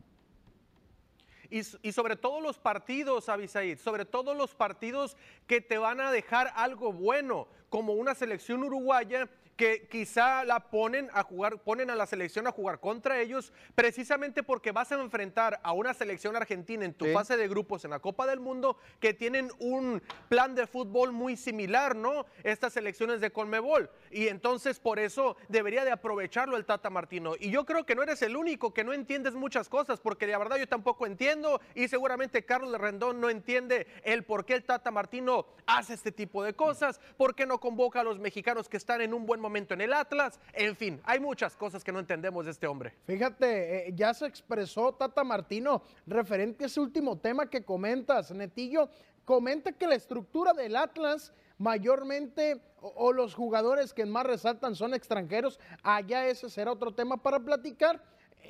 Y, 1.49 1.61
y, 1.81 1.91
sobre 1.91 2.15
todo 2.15 2.41
los 2.41 2.57
partidos, 2.57 3.29
Abisaid, 3.29 3.77
sobre 3.77 4.05
todo 4.05 4.33
los 4.33 4.55
partidos 4.55 5.17
que 5.45 5.61
te 5.61 5.77
van 5.77 5.99
a 6.01 6.11
dejar 6.11 6.51
algo 6.55 6.91
bueno, 6.91 7.47
como 7.69 7.93
una 7.93 8.15
selección 8.15 8.63
uruguaya 8.63 9.29
que 9.55 9.87
quizá 9.87 10.43
la 10.45 10.71
ponen 10.71 11.09
a 11.13 11.23
jugar, 11.23 11.59
ponen 11.59 11.89
a 11.89 11.95
la 11.95 12.05
selección 12.05 12.47
a 12.47 12.51
jugar 12.51 12.79
contra 12.79 13.19
ellos, 13.19 13.53
precisamente 13.75 14.43
porque 14.43 14.71
vas 14.71 14.91
a 14.91 14.99
enfrentar 14.99 15.59
a 15.63 15.73
una 15.73 15.93
selección 15.93 16.35
argentina 16.35 16.85
en 16.85 16.93
tu 16.93 17.05
fase 17.07 17.37
de 17.37 17.47
grupos 17.47 17.85
en 17.85 17.91
la 17.91 17.99
Copa 17.99 18.25
del 18.25 18.39
Mundo 18.39 18.77
que 18.99 19.13
tienen 19.13 19.51
un 19.59 20.01
plan 20.29 20.55
de 20.55 20.67
fútbol 20.67 21.11
muy 21.11 21.37
similar, 21.37 21.95
¿no? 21.95 22.25
Estas 22.43 22.73
selecciones 22.73 23.21
de 23.21 23.31
Conmebol. 23.31 23.89
Y 24.11 24.27
entonces 24.27 24.79
por 24.79 24.99
eso 24.99 25.37
debería 25.49 25.85
de 25.85 25.91
aprovecharlo 25.91 26.57
el 26.57 26.65
Tata 26.65 26.89
Martino. 26.89 27.33
Y 27.39 27.51
yo 27.51 27.65
creo 27.65 27.85
que 27.85 27.95
no 27.95 28.03
eres 28.03 28.21
el 28.21 28.35
único 28.35 28.73
que 28.73 28.83
no 28.83 28.93
entiendes 28.93 29.33
muchas 29.33 29.69
cosas, 29.69 29.99
porque 29.99 30.27
la 30.27 30.37
verdad 30.37 30.57
yo 30.57 30.67
tampoco 30.67 31.05
entiendo 31.05 31.61
y 31.75 31.87
seguramente 31.87 32.45
Carlos 32.45 32.73
Rendón 32.79 33.21
no 33.21 33.29
entiende 33.29 33.87
el 34.03 34.23
por 34.23 34.45
qué 34.45 34.55
el 34.55 34.63
Tata 34.63 34.91
Martino 34.91 35.45
hace 35.65 35.93
este 35.93 36.11
tipo 36.11 36.43
de 36.43 36.53
cosas, 36.53 36.99
por 37.17 37.35
qué 37.35 37.45
no 37.45 37.59
convoca 37.59 38.01
a 38.01 38.03
los 38.03 38.19
mexicanos 38.19 38.69
que 38.69 38.77
están 38.77 39.01
en 39.01 39.13
un 39.13 39.25
buen 39.25 39.42
momento 39.43 39.75
en 39.75 39.81
el 39.81 39.93
Atlas. 39.93 40.39
En 40.53 40.75
fin, 40.75 40.99
hay 41.03 41.19
muchas 41.19 41.55
cosas 41.55 41.83
que 41.83 41.91
no 41.91 41.99
entendemos 41.99 42.45
de 42.45 42.51
este 42.51 42.65
hombre. 42.65 42.93
Fíjate, 43.05 43.89
eh, 43.89 43.93
ya 43.93 44.13
se 44.13 44.25
expresó 44.25 44.93
Tata 44.93 45.23
Martino 45.23 45.83
referente 46.07 46.63
a 46.63 46.67
ese 46.67 46.79
último 46.79 47.19
tema 47.19 47.49
que 47.49 47.63
comentas, 47.63 48.31
Netillo. 48.31 48.89
Comenta 49.25 49.71
que 49.71 49.87
la 49.87 49.95
estructura 49.95 50.53
del 50.53 50.75
Atlas 50.75 51.33
mayormente 51.57 52.59
o, 52.81 53.13
los 53.13 53.33
jugadores 53.33 53.93
que 53.93 54.05
más 54.05 54.25
resaltan 54.25 54.75
son 54.75 54.93
extranjeros. 54.93 55.59
Allá 55.83 56.27
ese 56.27 56.49
será 56.49 56.71
otro 56.71 56.93
tema 56.93 57.17
para 57.17 57.39
platicar. 57.39 58.01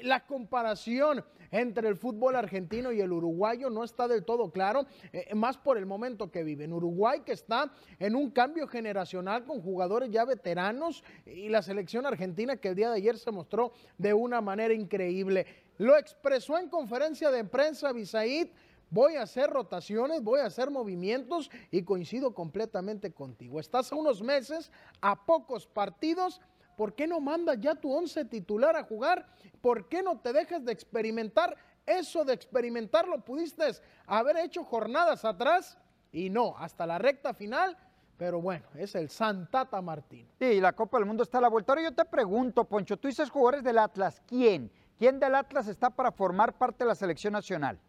La 0.02 0.26
comparación 0.26 1.24
entre 1.54 1.88
el 1.88 1.96
fútbol 1.96 2.36
argentino 2.36 2.92
y 2.92 3.00
el 3.00 3.14
uruguayo 3.14 3.70
no 3.70 3.84
está 3.84 4.08
del 4.08 4.26
todo 4.26 4.52
claro, 4.52 4.86
eh, 5.14 5.34
más 5.36 5.56
por 5.58 5.78
el 5.78 5.86
momento 5.86 6.32
que 6.32 6.44
vive. 6.44 6.64
En 6.66 6.74
Uruguay 6.74 7.22
que 7.24 7.32
está 7.32 7.72
en 8.00 8.16
un 8.16 8.32
cambio 8.32 8.68
generacional 8.68 9.46
con 9.46 9.62
jugadores 9.62 10.10
ya 10.10 10.26
veteranos 10.26 11.04
y 11.26 11.50
la 11.50 11.62
selección 11.62 12.06
argentina 12.08 12.58
que 12.58 12.70
el 12.70 12.76
día 12.76 12.90
de 12.90 12.98
ayer 12.98 13.18
se 13.18 13.32
mostró 13.32 13.72
de 14.00 14.14
una 14.14 14.42
manera 14.42 14.74
increíble. 14.74 15.46
Lo 15.78 15.96
expresó 15.96 16.58
en 16.58 16.70
conferencia 16.70 17.30
de 17.30 17.44
prensa 17.46 17.92
Bisaid 17.92 18.50
voy 18.90 19.16
a 19.16 19.24
hacer 19.24 19.50
rotaciones, 19.50 20.22
voy 20.22 20.40
a 20.40 20.46
hacer 20.46 20.70
movimientos 20.70 21.50
y 21.72 21.82
coincido 21.82 22.36
completamente 22.36 23.12
contigo. 23.12 23.60
Estás 23.60 23.92
a 23.92 23.96
unos 23.96 24.22
meses, 24.22 24.72
a 25.02 25.26
pocos 25.26 25.66
partidos, 25.66 26.40
¿por 26.76 26.94
qué 26.94 27.08
no 27.08 27.20
mandas 27.20 27.60
ya 27.60 27.76
tu 27.76 27.92
once 27.92 28.26
titular 28.26 28.76
a 28.76 28.84
jugar? 28.84 29.28
¿Por 29.62 29.88
qué 29.88 30.04
no 30.04 30.20
te 30.20 30.34
dejas 30.34 30.66
de 30.66 30.72
experimentar? 30.72 31.56
Eso 31.86 32.24
de 32.24 32.34
experimentar 32.34 33.08
lo 33.08 33.24
pudiste 33.24 33.66
haber 34.06 34.38
hecho 34.38 34.64
jornadas 34.64 35.26
atrás 35.26 35.78
y 36.12 36.30
no, 36.30 36.56
hasta 36.58 36.86
la 36.86 36.98
recta 36.98 37.34
final. 37.34 37.78
Pero 38.18 38.40
bueno, 38.40 38.66
es 38.76 38.96
el 38.96 39.10
Santata 39.10 39.82
Martín. 39.82 40.28
Sí, 40.40 40.62
la 40.62 40.74
Copa 40.74 40.98
del 40.98 41.06
Mundo 41.06 41.24
está 41.24 41.40
a 41.40 41.42
la 41.42 41.50
vuelta. 41.50 41.74
Ahora 41.74 41.84
yo 41.84 41.94
te 41.94 42.06
pregunto, 42.06 42.64
Poncho, 42.64 42.96
tú 42.96 43.08
dices 43.08 43.30
jugadores 43.30 43.64
del 43.64 43.80
Atlas, 43.80 44.22
¿quién? 44.28 44.72
¿Quién 44.98 45.20
del 45.20 45.36
Atlas 45.36 45.68
está 45.68 45.90
para 45.90 46.12
formar 46.12 46.58
parte 46.58 46.84
de 46.84 46.90
la 46.90 46.96
selección 46.96 47.34
nacional? 47.34 47.80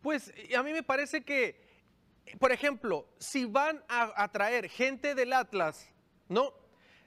Pues 0.00 0.32
a 0.56 0.62
mí 0.62 0.72
me 0.72 0.82
parece 0.82 1.22
que, 1.22 1.67
por 2.38 2.52
ejemplo, 2.52 3.06
si 3.18 3.44
van 3.44 3.82
a, 3.88 4.28
traer 4.28 4.68
gente 4.68 5.14
del 5.14 5.32
Atlas, 5.32 5.88
¿no? 6.28 6.52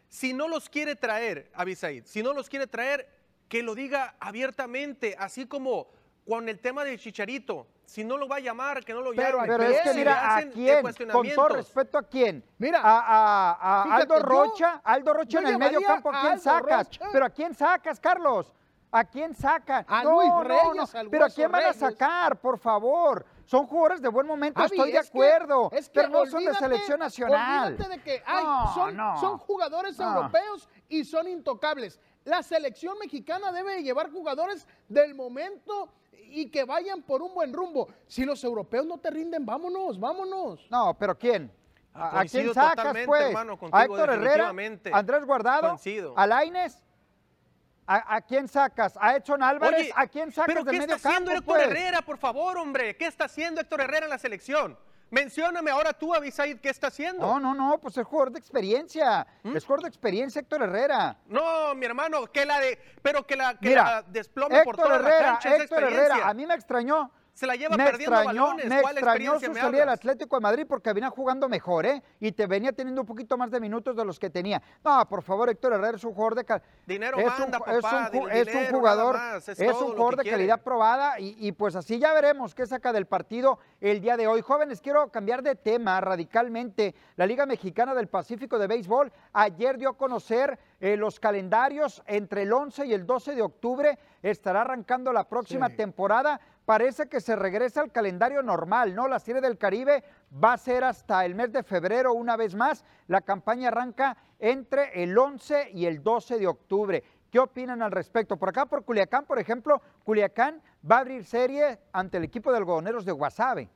Si 0.08 0.34
no 0.34 0.48
los 0.48 0.70
quiere 0.70 0.96
traer, 0.96 1.52
Abisaid, 1.54 2.06
si 2.06 2.22
no 2.22 2.34
los 2.34 2.50
quiere 2.50 2.68
traer, 2.68 3.08
que 3.48 3.64
lo 3.64 3.76
diga 3.76 4.16
abiertamente, 4.20 5.16
así 5.18 5.46
como 5.46 5.88
con 6.28 6.48
el 6.50 6.60
tema 6.60 6.84
del 6.84 7.00
Chicharito. 7.00 7.68
Si 7.86 8.06
no 8.06 8.16
lo 8.16 8.26
va 8.26 8.38
a 8.38 8.40
llamar, 8.40 8.86
que 8.86 8.94
no 8.94 9.02
lo 9.02 9.12
llame. 9.12 9.48
Pero, 9.48 9.64
es 9.64 9.82
que 9.82 9.94
mira, 9.94 10.38
¿a 10.38 10.42
quién? 10.50 10.82
Con 11.12 11.30
todo 11.30 11.50
respeto, 11.50 11.98
¿a 11.98 12.04
quién? 12.04 12.42
Mira, 12.58 12.80
a, 12.82 13.96
Aldo 13.98 14.20
Rocha, 14.20 14.80
Aldo 14.84 15.14
Rocha 15.14 15.40
en 15.40 15.48
el 15.48 15.58
medio 15.58 15.82
campo, 15.82 16.10
¿a 16.14 16.22
quién 16.22 16.40
sacas? 16.40 16.90
Pero 17.12 17.26
¿a 17.26 17.30
quién 17.30 17.54
sacas, 17.54 18.00
Carlos? 18.00 18.54
¿A 18.92 19.06
quién 19.06 19.34
saca? 19.34 19.86
A 19.88 20.04
Luis 20.04 20.32
Reyes, 20.44 21.10
Pero 21.10 21.26
¿a 21.26 21.30
quién 21.30 21.52
van 21.52 21.66
a 21.66 21.74
sacar, 21.74 22.40
por 22.40 22.60
favor? 22.60 23.26
Son 23.46 23.68
jugadores 23.68 24.02
de 24.02 24.10
buen 24.10 24.28
momento, 24.28 24.64
estoy 24.64 24.92
de 24.92 25.00
acuerdo. 25.00 25.70
pero 25.94 26.10
no 26.10 26.26
son 26.26 26.46
de 26.46 26.54
selección 26.56 27.00
nacional. 27.00 27.74
Olvídate 27.74 27.98
de 27.98 28.04
que 28.04 28.24
son, 28.74 28.98
son, 29.20 29.38
jugadores 29.38 30.00
europeos 30.00 30.70
y 30.90 31.04
son 31.04 31.28
intocables. 31.28 32.00
La 32.24 32.44
selección 32.44 32.98
mexicana 33.00 33.52
debe 33.52 33.82
llevar 33.82 34.12
jugadores 34.12 34.68
del 34.88 35.16
momento 35.16 35.90
y 36.14 36.50
que 36.50 36.64
vayan 36.64 37.02
por 37.02 37.22
un 37.22 37.34
buen 37.34 37.52
rumbo. 37.52 37.88
Si 38.08 38.24
los 38.26 38.44
europeos 38.44 38.86
no 38.86 39.00
te 39.00 39.10
rinden, 39.10 39.46
vámonos, 39.46 40.00
vámonos. 40.00 40.68
No, 40.70 40.96
pero 40.98 41.18
¿quién? 41.18 41.52
¿A, 41.94 42.24
quién 42.26 42.54
sacas, 42.54 42.96
pues? 43.06 43.36
¿A 43.72 43.84
Héctor 43.84 44.10
Herrera? 44.12 44.54
¿Andrés 44.94 45.26
Guardado? 45.26 45.78
¿A 46.16 46.28
Laines? 46.28 46.84
¿A, 47.98 48.22
quién 48.22 48.48
sacas? 48.48 48.98
¿A 49.00 49.16
Edson 49.16 49.44
Álvarez? 49.44 49.92
¿A 49.96 50.08
quién 50.08 50.32
sacas 50.32 50.54
¿pero 50.54 50.66
qué 50.66 50.78
está 50.78 50.96
haciendo 50.96 51.32
Héctor 51.32 51.46
pues? 51.46 51.68
Herrera, 51.68 52.02
por 52.02 52.18
favor, 52.18 52.58
hombre? 52.58 52.96
¿Qué 52.96 53.08
está 53.08 53.26
haciendo 53.26 53.62
Héctor 53.62 53.82
Herrera 53.82 54.06
en 54.06 54.10
la 54.10 54.18
selección? 54.18 54.78
Mencióname 55.10 55.70
ahora 55.72 55.92
tú, 55.92 56.14
Abisaid, 56.14 56.60
¿qué 56.62 56.70
está 56.70 56.88
haciendo? 56.88 57.26
No, 57.26 57.38
no, 57.38 57.54
no, 57.54 57.80
pues 57.80 57.98
es 57.98 58.06
jugador 58.06 58.32
de 58.32 58.40
experiencia. 58.40 59.28
¿Mm? 59.44 59.58
Es 59.58 59.66
jugador 59.66 59.84
de 59.84 59.90
experiencia 59.90 60.40
Héctor 60.40 60.64
Herrera. 60.64 61.18
No, 61.28 61.76
mi 61.76 61.86
hermano, 61.86 62.28
que 62.28 62.46
la 62.46 62.60
de, 62.60 62.80
pero 63.02 63.28
que 63.28 63.36
la, 63.36 63.60
que 63.60 63.76
la 63.76 64.04
desplome 64.04 64.64
por 64.64 64.78
toda 64.78 64.96
Herrera, 64.96 65.20
la 65.20 65.32
cancha 65.34 65.56
Héctor 65.58 65.84
Herrera, 65.84 66.30
a 66.30 66.34
mí 66.34 66.46
me 66.46 66.54
extrañó 66.54 67.12
se 67.42 67.48
la 67.48 67.56
lleva 67.56 67.76
perdiendo 67.76 68.16
extrañó, 68.16 68.46
balones. 68.46 68.68
Me 68.68 68.80
extrañó 68.82 69.40
su 69.40 69.56
salida 69.56 69.80
del 69.80 69.90
Atlético 69.90 70.36
de 70.36 70.42
Madrid 70.42 70.66
porque 70.70 70.94
venía 70.94 71.10
jugando 71.10 71.50
mejor, 71.50 71.88
¿eh? 71.88 72.04
Y 72.20 72.34
te 72.34 72.46
venía 72.46 72.72
teniendo 72.72 73.02
un 73.02 73.08
poquito 73.08 73.36
más 73.36 73.50
de 73.50 73.60
minutos 73.60 73.96
de 73.96 74.06
los 74.06 74.20
que 74.20 74.30
tenía. 74.30 74.62
No, 74.86 75.10
por 75.10 75.24
favor, 75.24 75.50
Héctor 75.50 75.74
Herrera 75.74 75.98
es 75.98 76.04
un 76.04 76.14
jugador 76.14 76.36
de 76.36 76.62
Dinero 76.86 77.18
es 77.18 77.26
manda, 77.26 77.46
un, 77.46 77.52
papá, 77.52 77.72
es 77.74 78.14
un, 78.14 78.32
es 78.32 78.56
un 78.56 78.66
jugador, 78.68 79.20
es, 79.48 79.60
un 79.60 79.92
jugador 79.94 80.18
de 80.18 80.30
calidad 80.30 80.62
probada 80.62 81.20
y, 81.20 81.36
y, 81.40 81.52
pues 81.52 81.76
así 81.76 81.98
ya 81.98 82.14
veremos 82.14 82.54
qué 82.54 82.68
saca 82.68 82.94
del 82.94 83.08
partido 83.08 83.58
el 83.80 84.02
día 84.02 84.18
de 84.18 84.28
hoy. 84.28 84.42
Jóvenes, 84.42 84.80
quiero 84.80 85.10
cambiar 85.10 85.42
de 85.42 85.56
tema 85.56 86.00
radicalmente. 86.00 86.94
La 87.16 87.26
Liga 87.26 87.48
Mexicana 87.48 87.96
del 87.96 88.08
Pacífico 88.08 88.60
de 88.60 88.68
Béisbol 88.68 89.12
ayer 89.34 89.80
dio 89.80 89.90
a 89.90 89.98
conocer 89.98 90.60
eh, 90.80 90.96
los 90.96 91.20
calendarios 91.20 92.04
entre 92.06 92.44
el 92.44 92.54
11 92.54 92.86
y 92.86 92.94
el 92.94 93.08
12 93.08 93.34
de 93.34 93.42
octubre. 93.42 93.98
Estará 94.22 94.62
arrancando 94.62 95.12
la 95.12 95.28
próxima 95.28 95.70
temporada 95.70 96.40
parece 96.72 97.10
que 97.10 97.20
se 97.20 97.36
regresa 97.36 97.82
al 97.82 97.92
calendario 97.92 98.42
normal, 98.42 98.96
¿no? 98.96 99.10
La 99.10 99.20
Serie 99.20 99.42
del 99.42 99.58
Caribe 99.58 100.06
va 100.42 100.54
a 100.54 100.58
ser 100.58 100.86
hasta 100.86 101.26
el 101.26 101.36
mes 101.36 101.52
de 101.52 101.64
febrero 101.64 102.14
una 102.14 102.38
vez 102.38 102.56
más. 102.56 102.86
La 103.08 103.20
campaña 103.20 103.68
arranca 103.68 104.16
entre 104.40 105.04
el 105.04 105.18
11 105.18 105.72
y 105.74 105.86
el 105.86 106.02
12 106.02 106.40
de 106.40 106.48
octubre. 106.48 107.04
¿Qué 107.30 107.40
opinan 107.40 107.82
al 107.82 107.92
respecto? 107.92 108.38
Por 108.38 108.48
acá, 108.48 108.68
por 108.68 108.86
Culiacán, 108.86 109.26
por 109.26 109.38
ejemplo, 109.38 109.82
Culiacán 110.06 110.62
va 110.90 110.96
a 110.96 111.00
abrir 111.00 111.26
serie 111.26 111.78
ante 111.92 112.20
el 112.20 112.24
equipo 112.24 112.52
de 112.52 112.60
algodoneros 112.60 113.04
de 113.04 113.12
Guasave. 113.12 113.70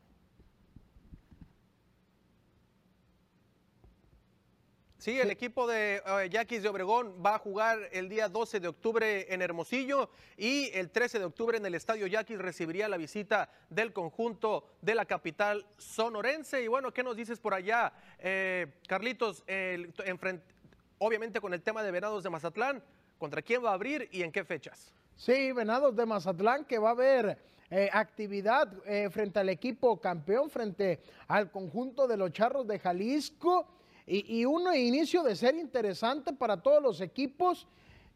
Sí, 5.05 5.19
el 5.19 5.29
equipo 5.29 5.67
de 5.67 6.01
uh, 6.03 6.27
Yaquis 6.27 6.63
de 6.63 6.69
Obregón 6.69 7.21
va 7.23 7.35
a 7.35 7.37
jugar 7.37 7.77
el 7.91 8.09
día 8.09 8.27
12 8.27 8.59
de 8.59 8.67
octubre 8.67 9.31
en 9.31 9.43
Hermosillo 9.43 10.09
y 10.35 10.71
el 10.73 10.89
13 10.89 11.19
de 11.19 11.25
octubre 11.25 11.59
en 11.59 11.63
el 11.67 11.75
Estadio 11.75 12.07
Yaquis 12.07 12.39
recibiría 12.39 12.89
la 12.89 12.97
visita 12.97 13.51
del 13.69 13.93
conjunto 13.93 14.65
de 14.81 14.95
la 14.95 15.05
capital 15.05 15.67
sonorense. 15.77 16.63
Y 16.63 16.67
bueno, 16.67 16.91
¿qué 16.91 17.03
nos 17.03 17.15
dices 17.15 17.39
por 17.39 17.53
allá, 17.53 17.93
eh, 18.17 18.65
Carlitos? 18.87 19.43
obviamente 20.97 21.39
con 21.39 21.53
el 21.53 21.61
tema 21.61 21.83
de 21.83 21.91
Venados 21.91 22.23
de 22.23 22.31
Mazatlán, 22.31 22.81
¿contra 23.19 23.43
quién 23.43 23.63
va 23.63 23.69
a 23.69 23.73
abrir 23.75 24.09
y 24.11 24.23
en 24.23 24.31
qué 24.31 24.43
fechas? 24.43 24.91
Sí, 25.15 25.51
Venados 25.51 25.95
de 25.95 26.07
Mazatlán, 26.07 26.65
que 26.65 26.79
va 26.79 26.89
a 26.89 26.93
haber 26.93 27.37
eh, 27.69 27.91
actividad 27.93 28.73
eh, 28.87 29.07
frente 29.11 29.39
al 29.39 29.49
equipo 29.49 29.99
campeón, 29.99 30.49
frente 30.49 30.99
al 31.27 31.51
conjunto 31.51 32.07
de 32.07 32.17
los 32.17 32.31
Charros 32.31 32.65
de 32.65 32.79
Jalisco 32.79 33.74
y, 34.07 34.45
un 34.45 34.73
inicio 34.75 35.23
de 35.23 35.35
ser 35.35 35.55
interesante 35.55 36.33
para 36.33 36.61
todos 36.61 36.81
los 36.81 37.01
equipos. 37.01 37.67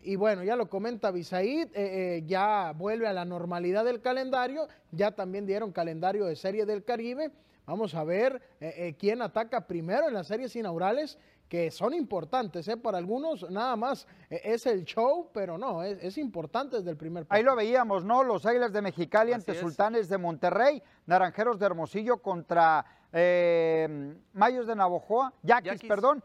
Y 0.01 0.15
bueno, 0.15 0.43
ya 0.43 0.55
lo 0.55 0.69
comenta 0.69 1.11
Bisaid, 1.11 1.67
eh, 1.67 1.71
eh, 1.73 2.23
ya 2.25 2.73
vuelve 2.77 3.07
a 3.07 3.13
la 3.13 3.25
normalidad 3.25 3.83
del 3.83 3.99
calendario, 3.99 4.67
ya 4.91 5.11
también 5.11 5.45
dieron 5.45 5.71
calendario 5.71 6.25
de 6.25 6.35
Serie 6.35 6.65
del 6.65 6.85
Caribe. 6.85 7.31
Vamos 7.65 7.95
a 7.95 8.03
ver 8.03 8.41
eh, 8.61 8.95
quién 8.97 9.21
ataca 9.21 9.67
primero 9.67 10.07
en 10.07 10.13
las 10.13 10.27
series 10.27 10.55
inaugurales, 10.55 11.17
que 11.49 11.71
son 11.71 11.93
importantes, 11.95 12.69
para 12.81 12.99
algunos 12.99 13.49
nada 13.49 13.75
más 13.75 14.07
es 14.29 14.67
el 14.67 14.85
show, 14.85 15.29
pero 15.33 15.57
no, 15.57 15.81
es, 15.81 16.17
importante 16.19 16.77
desde 16.77 16.91
el 16.91 16.97
primer 16.97 17.25
Ahí 17.29 17.41
lo 17.41 17.55
veíamos, 17.55 18.05
¿no? 18.05 18.23
Los 18.23 18.45
Águilas 18.45 18.71
de 18.71 18.83
Mexicali 18.83 19.33
ante 19.33 19.55
Sultanes 19.55 20.09
de 20.09 20.19
Monterrey, 20.19 20.81
Naranjeros 21.07 21.57
de 21.57 21.65
Hermosillo 21.65 22.21
contra 22.21 22.85
eh, 23.11 24.15
Mayos 24.33 24.67
de 24.67 24.75
Navojoa, 24.75 25.33
Yaquis, 25.41 25.81
perdón, 25.83 26.23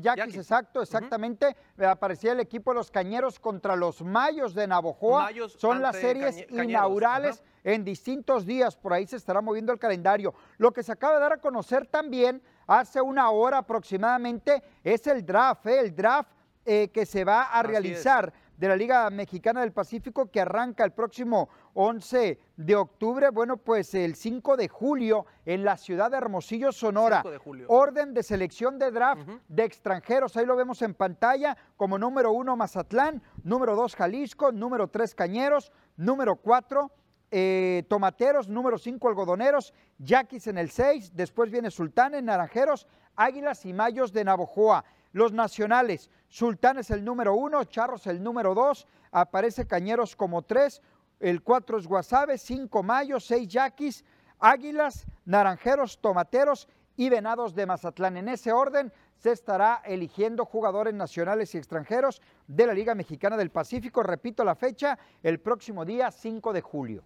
Yaquis, 0.00 0.36
exacto, 0.36 0.82
exactamente, 0.82 1.56
aparecía 1.86 2.32
el 2.32 2.40
equipo 2.40 2.70
de 2.70 2.76
los 2.76 2.90
Cañeros 2.90 3.38
contra 3.38 3.76
los 3.76 4.02
Mayos 4.02 4.54
de 4.54 4.66
Navojoa, 4.66 5.30
son 5.56 5.82
las 5.82 5.96
series 5.96 6.46
inaugurales 6.50 7.42
en 7.64 7.84
distintos 7.84 8.46
días, 8.46 8.76
por 8.76 8.92
ahí 8.92 9.06
se 9.06 9.16
estará 9.16 9.40
moviendo 9.40 9.72
el 9.72 9.78
calendario. 9.78 10.34
Lo 10.58 10.72
que 10.72 10.82
se 10.82 10.92
acaba 10.92 11.14
de 11.14 11.20
dar 11.20 11.32
a 11.34 11.36
conocer 11.38 11.86
también 11.86 12.42
hace 12.66 13.00
una 13.00 13.30
hora 13.30 13.58
aproximadamente 13.58 14.62
es 14.82 15.06
el 15.06 15.24
draft, 15.24 15.66
¿eh? 15.66 15.80
el 15.80 15.94
draft 15.94 16.30
eh, 16.64 16.88
que 16.88 17.04
se 17.06 17.24
va 17.24 17.42
a 17.42 17.62
realizar 17.62 18.32
de 18.62 18.68
la 18.68 18.76
Liga 18.76 19.10
Mexicana 19.10 19.62
del 19.62 19.72
Pacífico 19.72 20.30
que 20.30 20.40
arranca 20.40 20.84
el 20.84 20.92
próximo 20.92 21.48
11 21.74 22.38
de 22.56 22.76
octubre. 22.76 23.30
Bueno, 23.30 23.56
pues 23.56 23.92
el 23.92 24.14
5 24.14 24.56
de 24.56 24.68
julio 24.68 25.26
en 25.44 25.64
la 25.64 25.76
ciudad 25.76 26.12
de 26.12 26.18
Hermosillo, 26.18 26.70
Sonora. 26.70 27.24
Orden 27.66 28.14
de 28.14 28.22
selección 28.22 28.78
de 28.78 28.92
draft 28.92 29.28
de 29.48 29.64
extranjeros. 29.64 30.36
Ahí 30.36 30.46
lo 30.46 30.54
vemos 30.54 30.80
en 30.82 30.94
pantalla 30.94 31.56
como 31.76 31.98
número 31.98 32.30
uno 32.30 32.54
Mazatlán, 32.54 33.20
número 33.42 33.74
dos 33.74 33.96
Jalisco, 33.96 34.52
número 34.52 34.86
tres 34.86 35.12
Cañeros, 35.16 35.72
número 35.96 36.36
cuatro 36.36 36.92
eh, 37.32 37.82
Tomateros, 37.88 38.46
número 38.46 38.78
5 38.78 39.08
Algodoneros, 39.08 39.74
Yaquis 39.98 40.46
en 40.46 40.58
el 40.58 40.70
6, 40.70 41.16
después 41.16 41.50
viene 41.50 41.70
Sultanes, 41.72 42.22
Naranjeros, 42.22 42.86
Águilas 43.16 43.64
y 43.64 43.72
Mayos 43.72 44.12
de 44.12 44.22
Navojoa. 44.22 44.84
Los 45.12 45.32
nacionales, 45.32 46.10
Sultán 46.28 46.78
es 46.78 46.90
el 46.90 47.04
número 47.04 47.34
uno, 47.34 47.64
Charros 47.64 48.06
el 48.06 48.22
número 48.22 48.54
dos, 48.54 48.86
aparece 49.10 49.66
Cañeros 49.66 50.16
como 50.16 50.42
tres, 50.42 50.80
el 51.20 51.42
cuatro 51.42 51.78
es 51.78 51.86
Guasave, 51.86 52.38
cinco 52.38 52.82
Mayo, 52.82 53.20
seis 53.20 53.46
Yaquis, 53.48 54.04
Águilas, 54.38 55.06
Naranjeros, 55.24 56.00
Tomateros 56.00 56.66
y 56.96 57.08
Venados 57.10 57.54
de 57.54 57.66
Mazatlán. 57.66 58.16
En 58.16 58.28
ese 58.28 58.52
orden 58.52 58.92
se 59.16 59.32
estará 59.32 59.82
eligiendo 59.84 60.44
jugadores 60.44 60.94
nacionales 60.94 61.54
y 61.54 61.58
extranjeros 61.58 62.20
de 62.48 62.66
la 62.66 62.74
Liga 62.74 62.94
Mexicana 62.94 63.36
del 63.36 63.50
Pacífico. 63.50 64.02
Repito 64.02 64.44
la 64.44 64.54
fecha, 64.54 64.98
el 65.22 65.38
próximo 65.38 65.84
día 65.84 66.10
5 66.10 66.52
de 66.52 66.60
julio. 66.60 67.04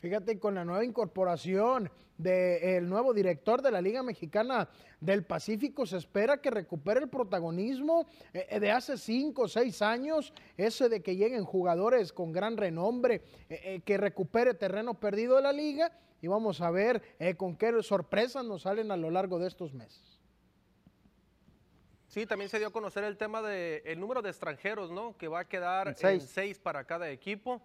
Fíjate, 0.00 0.38
con 0.38 0.54
la 0.54 0.64
nueva 0.64 0.84
incorporación 0.84 1.90
del 2.16 2.88
nuevo 2.88 3.12
director 3.12 3.62
de 3.62 3.70
la 3.72 3.80
Liga 3.80 4.02
Mexicana 4.02 4.68
del 5.00 5.24
Pacífico, 5.24 5.86
se 5.86 5.96
espera 5.96 6.40
que 6.40 6.50
recupere 6.50 7.00
el 7.00 7.08
protagonismo 7.08 8.06
eh, 8.32 8.46
eh, 8.48 8.60
de 8.60 8.70
hace 8.70 8.96
cinco 8.96 9.42
o 9.42 9.48
seis 9.48 9.82
años, 9.82 10.32
ese 10.56 10.88
de 10.88 11.02
que 11.02 11.16
lleguen 11.16 11.44
jugadores 11.44 12.12
con 12.12 12.32
gran 12.32 12.56
renombre, 12.56 13.22
eh, 13.48 13.80
que 13.84 13.96
recupere 13.96 14.54
terreno 14.54 14.94
perdido 14.94 15.36
de 15.36 15.42
la 15.42 15.52
liga 15.52 15.90
y 16.20 16.28
vamos 16.28 16.60
a 16.60 16.70
ver 16.70 17.02
con 17.36 17.56
qué 17.56 17.72
sorpresas 17.82 18.44
nos 18.44 18.62
salen 18.62 18.90
a 18.90 18.96
lo 18.96 19.10
largo 19.10 19.38
de 19.38 19.48
estos 19.48 19.72
meses. 19.72 20.20
Sí, 22.08 22.26
también 22.26 22.48
se 22.48 22.58
dio 22.58 22.68
a 22.68 22.72
conocer 22.72 23.04
el 23.04 23.16
tema 23.16 23.42
del 23.42 24.00
número 24.00 24.22
de 24.22 24.30
extranjeros, 24.30 24.90
¿no? 24.90 25.16
Que 25.16 25.28
va 25.28 25.40
a 25.40 25.48
quedar 25.48 25.94
en 26.00 26.20
seis 26.20 26.58
para 26.58 26.84
cada 26.84 27.10
equipo. 27.10 27.62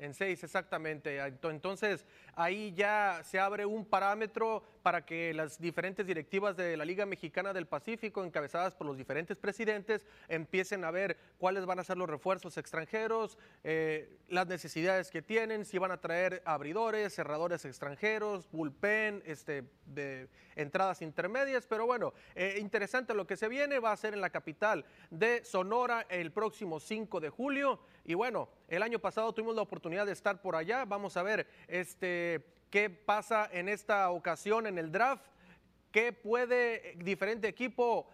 En 0.00 0.14
seis, 0.14 0.44
exactamente. 0.44 1.18
Entonces, 1.18 2.06
ahí 2.36 2.72
ya 2.72 3.20
se 3.24 3.40
abre 3.40 3.66
un 3.66 3.84
parámetro 3.84 4.62
para 4.82 5.04
que 5.04 5.34
las 5.34 5.60
diferentes 5.60 6.06
directivas 6.06 6.56
de 6.56 6.76
la 6.76 6.84
Liga 6.84 7.04
Mexicana 7.04 7.52
del 7.52 7.66
Pacífico, 7.66 8.22
encabezadas 8.22 8.76
por 8.76 8.86
los 8.86 8.96
diferentes 8.96 9.38
presidentes, 9.38 10.06
empiecen 10.28 10.84
a 10.84 10.92
ver 10.92 11.16
cuáles 11.36 11.66
van 11.66 11.80
a 11.80 11.84
ser 11.84 11.96
los 11.96 12.08
refuerzos 12.08 12.56
extranjeros, 12.58 13.38
eh, 13.64 14.18
las 14.28 14.46
necesidades 14.46 15.10
que 15.10 15.20
tienen, 15.20 15.64
si 15.64 15.78
van 15.78 15.90
a 15.90 16.00
traer 16.00 16.42
abridores, 16.44 17.12
cerradores 17.12 17.64
extranjeros, 17.64 18.48
bullpen, 18.52 19.24
este, 19.26 19.64
de 19.84 20.28
entradas 20.54 21.02
intermedias. 21.02 21.66
Pero 21.66 21.86
bueno, 21.86 22.14
eh, 22.36 22.56
interesante 22.60 23.14
lo 23.14 23.26
que 23.26 23.36
se 23.36 23.48
viene, 23.48 23.80
va 23.80 23.90
a 23.90 23.96
ser 23.96 24.14
en 24.14 24.20
la 24.20 24.30
capital 24.30 24.84
de 25.10 25.44
Sonora 25.44 26.06
el 26.08 26.30
próximo 26.30 26.78
5 26.78 27.18
de 27.18 27.30
julio. 27.30 27.80
Y 28.08 28.14
bueno, 28.14 28.48
el 28.68 28.82
año 28.82 28.98
pasado 28.98 29.34
tuvimos 29.34 29.54
la 29.54 29.60
oportunidad 29.60 30.06
de 30.06 30.12
estar 30.12 30.40
por 30.40 30.56
allá. 30.56 30.86
Vamos 30.86 31.18
a 31.18 31.22
ver 31.22 31.46
este, 31.66 32.42
qué 32.70 32.88
pasa 32.88 33.50
en 33.52 33.68
esta 33.68 34.08
ocasión 34.08 34.66
en 34.66 34.78
el 34.78 34.90
draft. 34.90 35.26
¿Qué 35.92 36.14
puede 36.14 36.94
diferente 36.96 37.48
equipo 37.48 38.08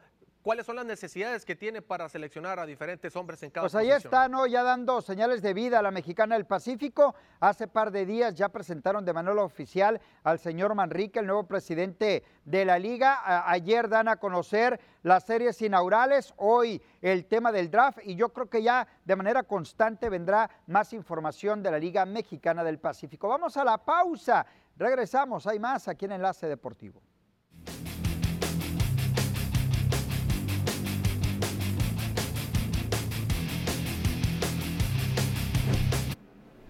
cuáles 0.44 0.66
son 0.66 0.76
las 0.76 0.84
necesidades 0.84 1.46
que 1.46 1.56
tiene 1.56 1.80
para 1.80 2.06
seleccionar 2.06 2.60
a 2.60 2.66
diferentes 2.66 3.16
hombres 3.16 3.42
en 3.42 3.50
cada 3.50 3.64
Pues 3.64 3.74
ahí 3.74 3.90
está, 3.90 4.28
¿no? 4.28 4.46
Ya 4.46 4.62
dando 4.62 5.00
señales 5.00 5.40
de 5.40 5.54
vida 5.54 5.78
a 5.78 5.82
la 5.82 5.90
mexicana 5.90 6.34
del 6.34 6.44
Pacífico. 6.44 7.14
Hace 7.40 7.66
par 7.66 7.90
de 7.90 8.04
días 8.04 8.34
ya 8.34 8.50
presentaron 8.50 9.06
de 9.06 9.14
manera 9.14 9.42
oficial 9.42 9.98
al 10.22 10.38
señor 10.38 10.74
Manrique, 10.74 11.18
el 11.18 11.26
nuevo 11.26 11.44
presidente 11.44 12.22
de 12.44 12.64
la 12.66 12.78
liga. 12.78 13.48
ayer 13.50 13.88
dan 13.88 14.06
a 14.06 14.16
conocer 14.16 14.78
las 15.02 15.24
series 15.24 15.60
inaugurales, 15.62 16.34
hoy 16.36 16.82
el 17.00 17.24
tema 17.24 17.50
del 17.50 17.70
draft 17.70 18.00
y 18.04 18.14
yo 18.14 18.28
creo 18.28 18.50
que 18.50 18.62
ya 18.62 18.86
de 19.02 19.16
manera 19.16 19.44
constante 19.44 20.10
vendrá 20.10 20.50
más 20.66 20.92
información 20.92 21.62
de 21.62 21.70
la 21.70 21.78
Liga 21.78 22.04
Mexicana 22.04 22.62
del 22.62 22.78
Pacífico. 22.78 23.28
Vamos 23.28 23.56
a 23.56 23.64
la 23.64 23.78
pausa. 23.78 24.44
Regresamos, 24.76 25.46
hay 25.46 25.58
más 25.58 25.88
aquí 25.88 26.04
en 26.04 26.12
Enlace 26.12 26.46
Deportivo. 26.46 27.00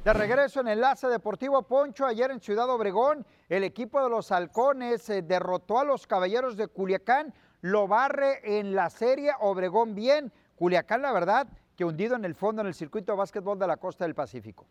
De 0.05 0.13
regreso 0.13 0.61
en 0.61 0.69
Enlace 0.69 1.07
Deportivo 1.07 1.63
Poncho, 1.63 2.05
ayer 2.05 2.31
en 2.31 2.39
Ciudad 2.39 2.69
Obregón, 2.69 3.25
el 3.49 3.65
equipo 3.65 4.05
de 4.05 4.11
los 4.11 4.31
Halcones 4.33 5.09
eh, 5.09 5.23
derrotó 5.23 5.79
a 5.79 5.85
los 5.85 6.07
Caballeros 6.07 6.59
de 6.59 6.69
Culiacán, 6.69 7.33
lo 7.63 7.89
barre 7.89 8.59
en 8.59 8.75
la 8.75 8.91
serie 8.91 9.33
Obregón 9.41 9.95
bien. 9.95 10.31
Culiacán, 10.57 11.01
la 11.01 11.11
verdad, 11.11 11.49
que 11.75 11.87
hundido 11.87 12.17
en 12.17 12.27
el 12.27 12.35
fondo 12.35 12.61
en 12.61 12.69
el 12.69 12.75
circuito 12.75 13.13
de 13.13 13.17
básquetbol 13.19 13.59
de 13.59 13.67
la 13.67 13.79
costa 13.79 14.05
del 14.05 14.15
Pacífico. 14.15 14.67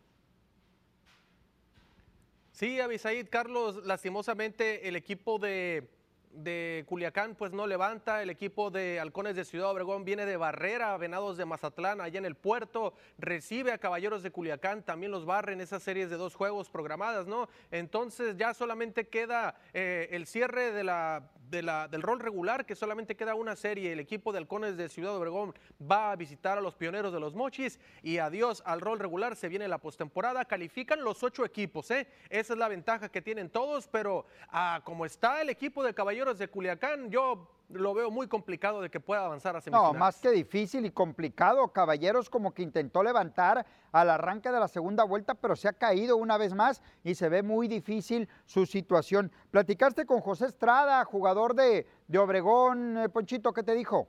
Sí, 2.52 2.80
Abisaid, 2.80 3.28
Carlos, 3.32 3.84
lastimosamente 3.88 4.88
el 4.88 4.96
equipo 4.96 5.40
de 5.40 5.90
de 6.34 6.84
Culiacán 6.88 7.36
pues 7.36 7.52
no 7.52 7.68
levanta, 7.68 8.22
el 8.22 8.30
equipo 8.30 8.72
de 8.72 9.00
Halcones 9.00 9.36
de 9.36 9.46
Ciudad 9.46 9.70
Obregón 9.70 10.04
viene 10.04 10.26
de 10.26 10.38
barrera, 10.38 10.98
Venados 10.98 11.38
de 11.38 11.46
Mazatlán 11.46 12.02
allá 12.02 12.18
en 12.18 12.26
el 12.26 12.36
puerto, 12.36 12.94
recibe 13.18 13.72
a 13.72 13.78
Caballeros 13.78 14.24
de 14.24 14.32
Culiacán, 14.32 14.84
también 14.84 15.12
los 15.12 15.26
barre 15.26 15.54
en 15.54 15.62
esas 15.62 15.84
series 15.84 16.10
de 16.10 16.18
dos 16.18 16.36
juegos 16.36 16.70
programadas, 16.70 17.28
¿no? 17.28 17.50
Entonces 17.72 18.36
ya 18.38 18.54
solamente 18.54 19.08
queda 19.08 19.56
eh, 19.74 20.10
el 20.12 20.26
cierre 20.26 20.72
de 20.72 20.84
la, 20.84 21.30
del 21.50 22.02
rol 22.02 22.20
regular, 22.20 22.66
que 22.66 22.76
solamente 22.76 23.16
queda 23.16 23.36
una 23.36 23.56
serie, 23.56 23.94
el 23.94 24.00
equipo 24.00 24.32
de 24.32 24.40
Halcones 24.40 24.76
de 24.76 24.90
Ciudad 24.90 25.16
Obregón 25.16 25.54
va 25.80 26.12
a 26.12 26.16
visitar 26.16 26.58
a 26.58 26.62
los 26.62 26.76
pioneros 26.76 27.14
de 27.14 27.20
los 27.20 27.36
Mochis 27.36 27.80
y 28.02 28.18
adiós 28.18 28.64
al 28.66 28.82
rol 28.82 28.98
regular, 28.98 29.36
se 29.36 29.50
viene 29.50 29.68
la 29.68 29.78
postemporada, 29.78 30.46
califican 30.46 31.04
los 31.04 31.22
ocho 31.22 31.46
equipos, 31.46 31.92
¿eh? 31.92 32.08
Esa 32.30 32.54
es 32.54 32.60
la 32.60 32.68
ventaja 32.68 33.10
que 33.10 33.22
tienen 33.22 33.50
todos, 33.50 33.88
pero 33.88 34.26
ah, 34.50 34.82
como 34.84 35.06
está 35.06 35.42
el 35.42 35.50
equipo 35.50 35.84
de 35.84 35.94
Caballeros 35.94 36.23
de 36.24 36.48
Culiacán, 36.48 37.10
yo 37.10 37.50
lo 37.70 37.94
veo 37.94 38.10
muy 38.10 38.28
complicado 38.28 38.82
de 38.82 38.90
que 38.90 39.00
pueda 39.00 39.26
avanzar 39.26 39.56
a 39.56 39.62
semifinales. 39.62 39.94
No, 39.94 40.00
más 40.00 40.22
que 40.22 40.32
difícil 40.32 40.86
y 40.86 40.92
complicado. 40.92 41.68
Caballeros 41.74 42.30
como 42.30 42.54
que 42.54 42.62
intentó 42.62 43.04
levantar 43.04 43.66
al 43.92 44.10
arranque 44.10 44.50
de 44.52 44.60
la 44.60 44.68
segunda 44.68 45.04
vuelta, 45.04 45.36
pero 45.36 45.56
se 45.56 45.68
ha 45.68 45.74
caído 45.74 46.16
una 46.16 46.38
vez 46.38 46.54
más 46.54 46.82
y 47.04 47.16
se 47.16 47.28
ve 47.30 47.44
muy 47.44 47.68
difícil 47.68 48.30
su 48.46 48.66
situación. 48.66 49.32
Platicaste 49.52 50.06
con 50.06 50.22
José 50.22 50.46
Estrada, 50.46 51.04
jugador 51.04 51.56
de, 51.56 51.88
de 52.08 52.18
Obregón, 52.18 52.98
eh, 52.98 53.10
Ponchito, 53.10 53.52
¿qué 53.52 53.64
te 53.64 53.74
dijo? 53.74 54.08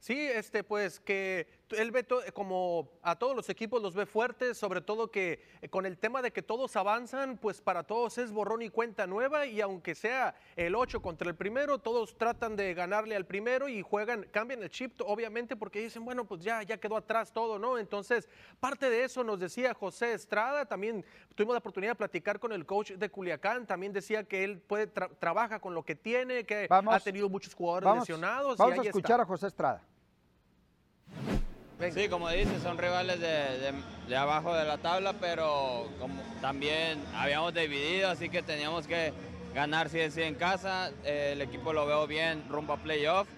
Sí, 0.00 0.18
este, 0.18 0.64
pues 0.64 1.00
que 1.00 1.46
él 1.70 1.90
ve 1.90 2.06
como 2.32 2.90
a 3.02 3.16
todos 3.16 3.36
los 3.36 3.48
equipos 3.48 3.82
los 3.82 3.94
ve 3.94 4.06
fuertes, 4.06 4.56
sobre 4.56 4.80
todo 4.80 5.10
que 5.10 5.42
eh, 5.60 5.68
con 5.68 5.86
el 5.86 5.98
tema 5.98 6.22
de 6.22 6.32
que 6.32 6.42
todos 6.42 6.76
avanzan, 6.76 7.36
pues 7.36 7.60
para 7.60 7.82
todos 7.82 8.18
es 8.18 8.32
borrón 8.32 8.62
y 8.62 8.70
cuenta 8.70 9.06
nueva 9.06 9.46
y 9.46 9.60
aunque 9.60 9.94
sea 9.94 10.34
el 10.56 10.74
8 10.74 11.02
contra 11.02 11.28
el 11.28 11.36
primero, 11.36 11.78
todos 11.78 12.16
tratan 12.16 12.56
de 12.56 12.74
ganarle 12.74 13.16
al 13.16 13.26
primero 13.26 13.68
y 13.68 13.82
juegan, 13.82 14.26
cambian 14.30 14.62
el 14.62 14.70
chip 14.70 15.00
obviamente 15.04 15.56
porque 15.56 15.80
dicen, 15.80 16.04
bueno, 16.04 16.24
pues 16.24 16.42
ya, 16.42 16.62
ya 16.62 16.78
quedó 16.78 16.96
atrás 16.96 17.32
todo, 17.32 17.58
¿no? 17.58 17.78
Entonces, 17.78 18.28
parte 18.60 18.90
de 18.90 19.04
eso 19.04 19.24
nos 19.24 19.40
decía 19.40 19.74
José 19.74 20.14
Estrada, 20.14 20.64
también 20.66 21.04
tuvimos 21.34 21.54
la 21.54 21.58
oportunidad 21.58 21.92
de 21.92 21.96
platicar 21.96 22.38
con 22.38 22.52
el 22.52 22.64
coach 22.66 22.92
de 22.92 23.10
Culiacán, 23.10 23.66
también 23.66 23.92
decía 23.92 24.24
que 24.24 24.44
él 24.44 24.58
puede 24.58 24.86
trabaja 24.86 25.60
con 25.60 25.74
lo 25.74 25.84
que 25.84 25.94
tiene, 25.94 26.44
que 26.44 26.66
ha 26.70 27.00
tenido 27.00 27.28
muchos 27.28 27.54
jugadores 27.54 28.00
lesionados. 28.00 28.56
Vamos 28.56 28.78
a 28.78 28.82
escuchar 28.82 29.20
a 29.20 29.24
José 29.24 29.48
Estrada. 29.48 29.82
Sí, 31.78 32.08
como 32.08 32.28
dices, 32.28 32.60
son 32.60 32.76
rivales 32.76 33.20
de, 33.20 34.16
abajo 34.16 34.52
de 34.52 34.64
la 34.64 34.78
tabla, 34.78 35.12
pero 35.12 35.86
también 36.40 36.98
habíamos 37.14 37.54
dividido, 37.54 38.10
así 38.10 38.28
que 38.28 38.42
teníamos 38.42 38.88
que 38.88 39.12
ganar 39.54 39.88
sí 39.88 40.00
en 40.00 40.34
casa. 40.34 40.90
el 41.04 41.40
equipo 41.40 41.72
lo 41.72 41.86
veo 41.86 42.06
bien 42.08 42.44
rumbo 42.48 42.72
a 42.72 42.78
playoff. 42.78 43.28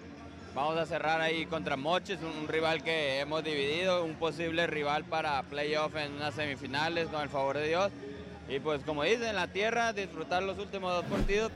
Vamos 0.54 0.78
a 0.78 0.86
cerrar 0.86 1.20
ahí 1.20 1.44
contra 1.46 1.76
Moches, 1.76 2.18
un, 2.22 2.48
rival 2.48 2.82
que 2.82 3.20
hemos 3.20 3.44
dividido, 3.44 4.04
un 4.04 4.14
posible 4.14 4.66
rival 4.66 5.04
para 5.04 5.42
playoff 5.42 5.94
en 5.96 6.14
unas 6.14 6.34
semifinales, 6.34 7.08
con 7.08 7.20
el 7.20 7.28
favor 7.28 7.58
de 7.58 7.68
Dios. 7.68 7.92
Y 8.48 8.58
pues 8.58 8.82
como 8.84 9.04
dicen, 9.04 9.28
en 9.28 9.36
la 9.36 9.48
tierra, 9.48 9.92
disfrutar 9.92 10.42
los 10.42 10.58
últimos 10.58 10.92
dos 10.92 11.04
partidos. 11.04 11.52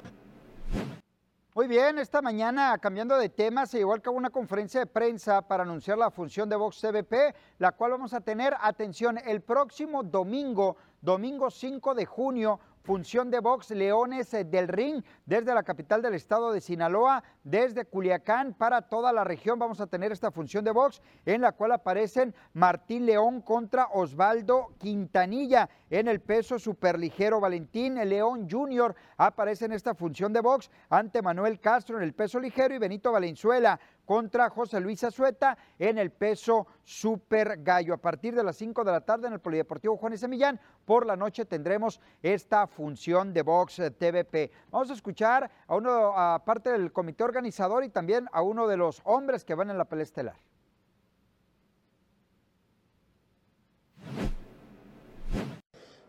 Muy 1.57 1.69
bien, 1.69 2.01
esta 2.01 2.21
mañana, 2.21 2.77
cambiando 2.79 3.17
de 3.17 3.29
tema, 3.29 3.64
se 3.64 3.79
llevó 3.79 3.95
a 3.95 4.01
cabo 4.01 4.17
una 4.17 4.31
conferencia 4.31 4.81
de 4.81 4.87
prensa 4.87 5.40
para 5.40 5.62
anunciar 5.62 5.97
la 5.97 6.11
función 6.11 6.49
de 6.49 6.57
Vox 6.57 6.81
CBP, 6.81 7.14
la 7.59 7.71
cual 7.71 7.93
vamos 7.93 8.12
a 8.12 8.21
tener, 8.21 8.57
atención, 8.61 9.19
el 9.25 9.40
próximo 9.40 10.03
domingo, 10.03 10.77
domingo 11.01 11.53
5 11.53 11.95
de 11.95 12.07
junio, 12.07 12.59
función 12.85 13.31
de 13.31 13.40
box 13.40 13.70
Leones 13.70 14.33
eh, 14.35 14.44
del 14.44 14.68
Ring 14.68 15.03
desde 15.25 15.55
la 15.55 15.62
capital 15.62 16.03
del 16.03 16.14
estado 16.14 16.53
de 16.53 16.61
Sinaloa, 16.61 17.25
desde 17.42 17.87
Culiacán 17.87 18.53
para 18.53 18.83
toda 18.83 19.12
la 19.12 19.25
región. 19.25 19.59
Vamos 19.59 19.81
a 19.81 19.87
tener 19.87 20.12
esta 20.12 20.31
función 20.31 20.64
de 20.64 20.70
box 20.70 21.01
en 21.25 21.40
la 21.40 21.53
cual 21.53 21.73
aparecen 21.73 22.35
Martín 22.53 23.07
León 23.07 23.40
contra 23.40 23.87
Osvaldo 23.87 24.75
Quintanilla 24.79 25.68
en 25.88 26.09
el 26.09 26.20
peso 26.20 26.59
superligero. 26.59 27.40
Valentín 27.40 27.94
León 28.09 28.47
Jr. 28.51 28.94
aparece 29.16 29.64
en 29.64 29.73
esta 29.73 29.94
función 29.94 30.33
de 30.33 30.40
box 30.40 30.70
ante 30.90 31.23
Manuel 31.23 31.59
Castro 31.61 31.97
en 31.97 32.03
el 32.03 32.12
peso 32.12 32.38
ligero 32.38 32.75
y 32.75 32.79
Benito 32.79 33.11
Valenzuela 33.11 33.81
contra 34.05 34.51
José 34.51 34.81
Luis 34.81 35.03
Azueta 35.05 35.57
en 35.79 35.99
el 35.99 36.11
peso 36.11 36.67
super 36.83 37.62
gallo. 37.62 37.95
A 37.95 37.99
partir 37.99 38.35
de 38.35 38.43
las 38.43 38.57
5 38.57 38.85
de 38.85 38.93
la 38.93 39.01
tarde 39.01 39.27
en 39.27 39.35
el 39.35 39.40
Polideportivo 39.40 39.97
Juan 39.97 40.17
Semillán, 40.19 40.61
por 40.85 41.07
la 41.07 41.17
noche 41.17 41.45
tendremos 41.45 42.01
esta 42.23 42.67
función 42.67 43.33
de 43.33 43.43
box 43.43 43.77
TVP. 43.99 44.51
Vamos 44.71 44.90
a 44.90 44.95
escuchar 44.95 45.51
a 45.67 45.75
uno, 45.75 46.19
aparte 46.19 46.71
del 46.71 46.93
comité 46.93 47.25
organizador 47.25 47.85
y 47.85 47.88
también 47.88 48.29
a 48.33 48.43
uno 48.43 48.67
de 48.67 48.77
los 48.77 49.01
hombres 49.05 49.45
que 49.45 49.55
van 49.55 49.71
en 49.71 49.79
la 49.79 49.87
pelea 49.87 50.05
estelar. 50.05 50.37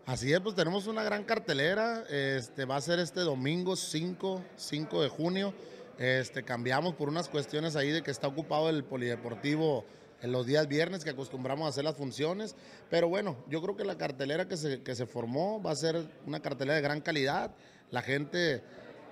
Así 0.06 0.32
es, 0.32 0.40
pues 0.40 0.54
tenemos 0.54 0.86
una 0.86 1.02
gran 1.02 1.24
cartelera. 1.24 2.04
Este 2.08 2.66
va 2.66 2.76
a 2.76 2.82
ser 2.82 3.00
este 3.00 3.22
domingo 3.22 3.76
5, 3.76 4.44
5 4.56 5.02
de 5.02 5.10
junio. 5.10 5.54
Este 5.98 6.44
cambiamos 6.44 6.96
por 6.96 7.10
unas 7.10 7.30
cuestiones 7.30 7.76
ahí 7.76 7.90
de 7.90 8.02
que 8.02 8.12
está 8.12 8.28
ocupado 8.28 8.70
el 8.70 8.84
polideportivo 8.84 9.86
en 10.22 10.32
los 10.32 10.46
días 10.46 10.68
viernes 10.68 11.04
que 11.04 11.12
acostumbramos 11.12 11.66
a 11.66 11.70
hacer 11.70 11.84
las 11.84 11.96
funciones. 11.96 12.56
Pero 12.90 13.08
bueno, 13.08 13.38
yo 13.50 13.62
creo 13.62 13.76
que 13.76 13.86
la 13.86 13.98
cartelera 13.98 14.48
que 14.48 14.58
se, 14.58 14.82
que 14.82 14.96
se 14.96 15.06
formó 15.06 15.62
va 15.62 15.72
a 15.72 15.76
ser 15.76 16.06
una 16.26 16.42
cartelera 16.42 16.76
de 16.76 16.82
gran 16.82 17.02
calidad. 17.02 17.52
La 17.92 18.02
gente, 18.02 18.62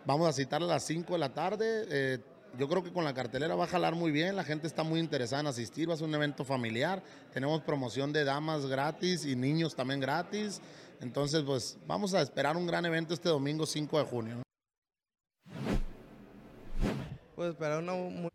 vamos 0.06 0.28
a 0.28 0.34
citar 0.34 0.62
a 0.62 0.66
las 0.66 0.84
5 0.84 1.14
de 1.14 1.20
la 1.20 1.34
tarde. 1.34 1.86
eh, 1.90 2.20
yo 2.58 2.70
creo 2.70 2.84
que 2.84 2.92
con 2.92 3.04
la 3.04 3.14
cartelera 3.14 3.56
va 3.56 3.64
a 3.64 3.68
jalar 3.68 3.96
muy 3.96 4.12
bien, 4.12 4.36
la 4.36 4.44
gente 4.44 4.68
está 4.68 4.84
muy 4.84 5.00
interesada 5.00 5.42
en 5.42 5.48
asistir, 5.48 5.90
va 5.90 5.96
a 5.96 5.98
ser 5.98 6.08
un 6.08 6.14
evento 6.14 6.46
familiar, 6.46 7.02
tenemos 7.34 7.62
promoción 7.62 8.14
de 8.14 8.24
damas 8.24 8.68
gratis 8.68 9.26
y 9.26 9.36
niños 9.36 9.76
también 9.76 10.00
gratis, 10.00 10.62
entonces 11.02 11.42
pues 11.44 11.78
vamos 11.88 12.14
a 12.14 12.22
esperar 12.22 12.56
un 12.56 12.68
gran 12.68 12.86
evento 12.86 13.14
este 13.14 13.30
domingo 13.30 13.66
5 13.66 13.98
de 13.98 14.06
junio. 14.06 14.43
Pues 17.36 17.50
esperar 17.50 17.80
una 17.80 17.94
muy 17.94 18.30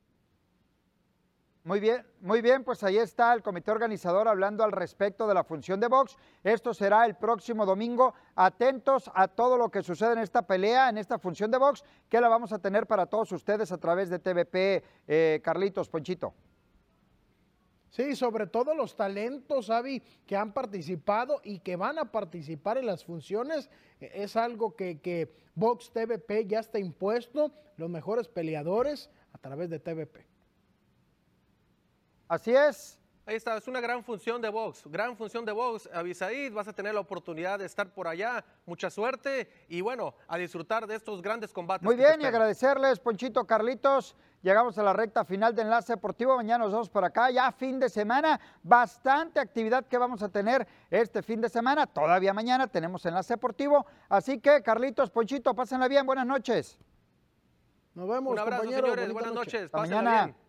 Muy 1.62 1.80
bien, 1.80 2.04
muy 2.20 2.40
bien, 2.40 2.64
pues 2.64 2.82
ahí 2.82 2.96
está 2.96 3.32
el 3.32 3.42
comité 3.42 3.70
organizador 3.70 4.26
hablando 4.26 4.64
al 4.64 4.72
respecto 4.72 5.28
de 5.28 5.34
la 5.34 5.44
función 5.44 5.78
de 5.78 5.86
box. 5.86 6.16
Esto 6.42 6.74
será 6.74 7.06
el 7.06 7.14
próximo 7.14 7.64
domingo. 7.64 8.14
Atentos 8.34 9.10
a 9.14 9.28
todo 9.28 9.56
lo 9.56 9.70
que 9.70 9.82
sucede 9.82 10.14
en 10.14 10.18
esta 10.18 10.42
pelea, 10.42 10.88
en 10.88 10.98
esta 10.98 11.18
función 11.18 11.50
de 11.50 11.58
box, 11.58 11.84
que 12.08 12.20
la 12.20 12.28
vamos 12.28 12.52
a 12.52 12.58
tener 12.58 12.86
para 12.86 13.06
todos 13.06 13.30
ustedes 13.32 13.70
a 13.70 13.78
través 13.78 14.08
de 14.08 14.18
TVP, 14.18 14.82
eh, 15.06 15.40
Carlitos, 15.44 15.88
Ponchito. 15.88 16.34
Sí, 17.90 18.14
sobre 18.16 18.46
todo 18.46 18.74
los 18.74 18.94
talentos, 18.96 19.70
Avi, 19.70 20.00
que 20.26 20.36
han 20.36 20.52
participado 20.52 21.40
y 21.42 21.60
que 21.60 21.76
van 21.76 21.98
a 21.98 22.10
participar 22.12 22.76
en 22.78 22.86
las 22.86 23.04
funciones. 23.04 23.70
eh, 24.00 24.10
Es 24.14 24.36
algo 24.36 24.76
que, 24.76 25.00
que 25.00 25.32
Vox 25.54 25.90
TVP 25.90 26.46
ya 26.46 26.60
está 26.60 26.78
impuesto, 26.78 27.50
los 27.76 27.88
mejores 27.88 28.28
peleadores 28.28 29.10
a 29.32 29.38
través 29.38 29.70
de 29.70 29.78
TVP. 29.78 30.26
Así 32.28 32.54
es. 32.54 32.98
Ahí 33.24 33.36
está, 33.36 33.58
es 33.58 33.68
una 33.68 33.80
gran 33.82 34.02
función 34.02 34.40
de 34.40 34.48
box, 34.48 34.84
gran 34.86 35.14
función 35.14 35.44
de 35.44 35.52
box. 35.52 35.86
Avisaid, 35.92 36.50
vas 36.50 36.66
a 36.66 36.72
tener 36.72 36.94
la 36.94 37.00
oportunidad 37.00 37.58
de 37.58 37.66
estar 37.66 37.92
por 37.92 38.08
allá. 38.08 38.42
Mucha 38.64 38.88
suerte 38.88 39.50
y 39.68 39.82
bueno, 39.82 40.14
a 40.26 40.38
disfrutar 40.38 40.86
de 40.86 40.94
estos 40.94 41.20
grandes 41.20 41.52
combates. 41.52 41.84
Muy 41.84 41.96
bien, 41.96 42.22
y 42.22 42.24
agradecerles, 42.24 42.98
Ponchito, 42.98 43.46
Carlitos. 43.46 44.16
Llegamos 44.42 44.78
a 44.78 44.82
la 44.84 44.92
recta 44.92 45.24
final 45.24 45.54
de 45.54 45.62
Enlace 45.62 45.94
Deportivo. 45.94 46.36
Mañana 46.36 46.64
nos 46.64 46.72
vemos 46.72 46.88
por 46.88 47.04
acá. 47.04 47.30
Ya 47.30 47.50
fin 47.50 47.80
de 47.80 47.88
semana, 47.88 48.38
bastante 48.62 49.40
actividad 49.40 49.84
que 49.86 49.98
vamos 49.98 50.22
a 50.22 50.28
tener 50.28 50.66
este 50.90 51.22
fin 51.22 51.40
de 51.40 51.48
semana. 51.48 51.86
Todavía 51.86 52.32
mañana 52.32 52.68
tenemos 52.68 53.04
Enlace 53.04 53.34
Deportivo. 53.34 53.84
Así 54.08 54.38
que, 54.38 54.62
Carlitos, 54.62 55.10
Ponchito, 55.10 55.54
pásenla 55.54 55.88
bien. 55.88 56.06
Buenas 56.06 56.26
noches. 56.26 56.78
Nos 57.94 58.08
vemos, 58.08 58.32
Un 58.32 58.38
abrazo, 58.38 58.62
compañeros. 58.62 58.90
señores. 58.90 59.12
Buenas 59.12 59.32
noche. 59.34 59.44
noches. 59.58 59.64
Hasta 59.66 59.78
Pásenla 59.78 60.02
mañana. 60.02 60.24
bien. 60.26 60.47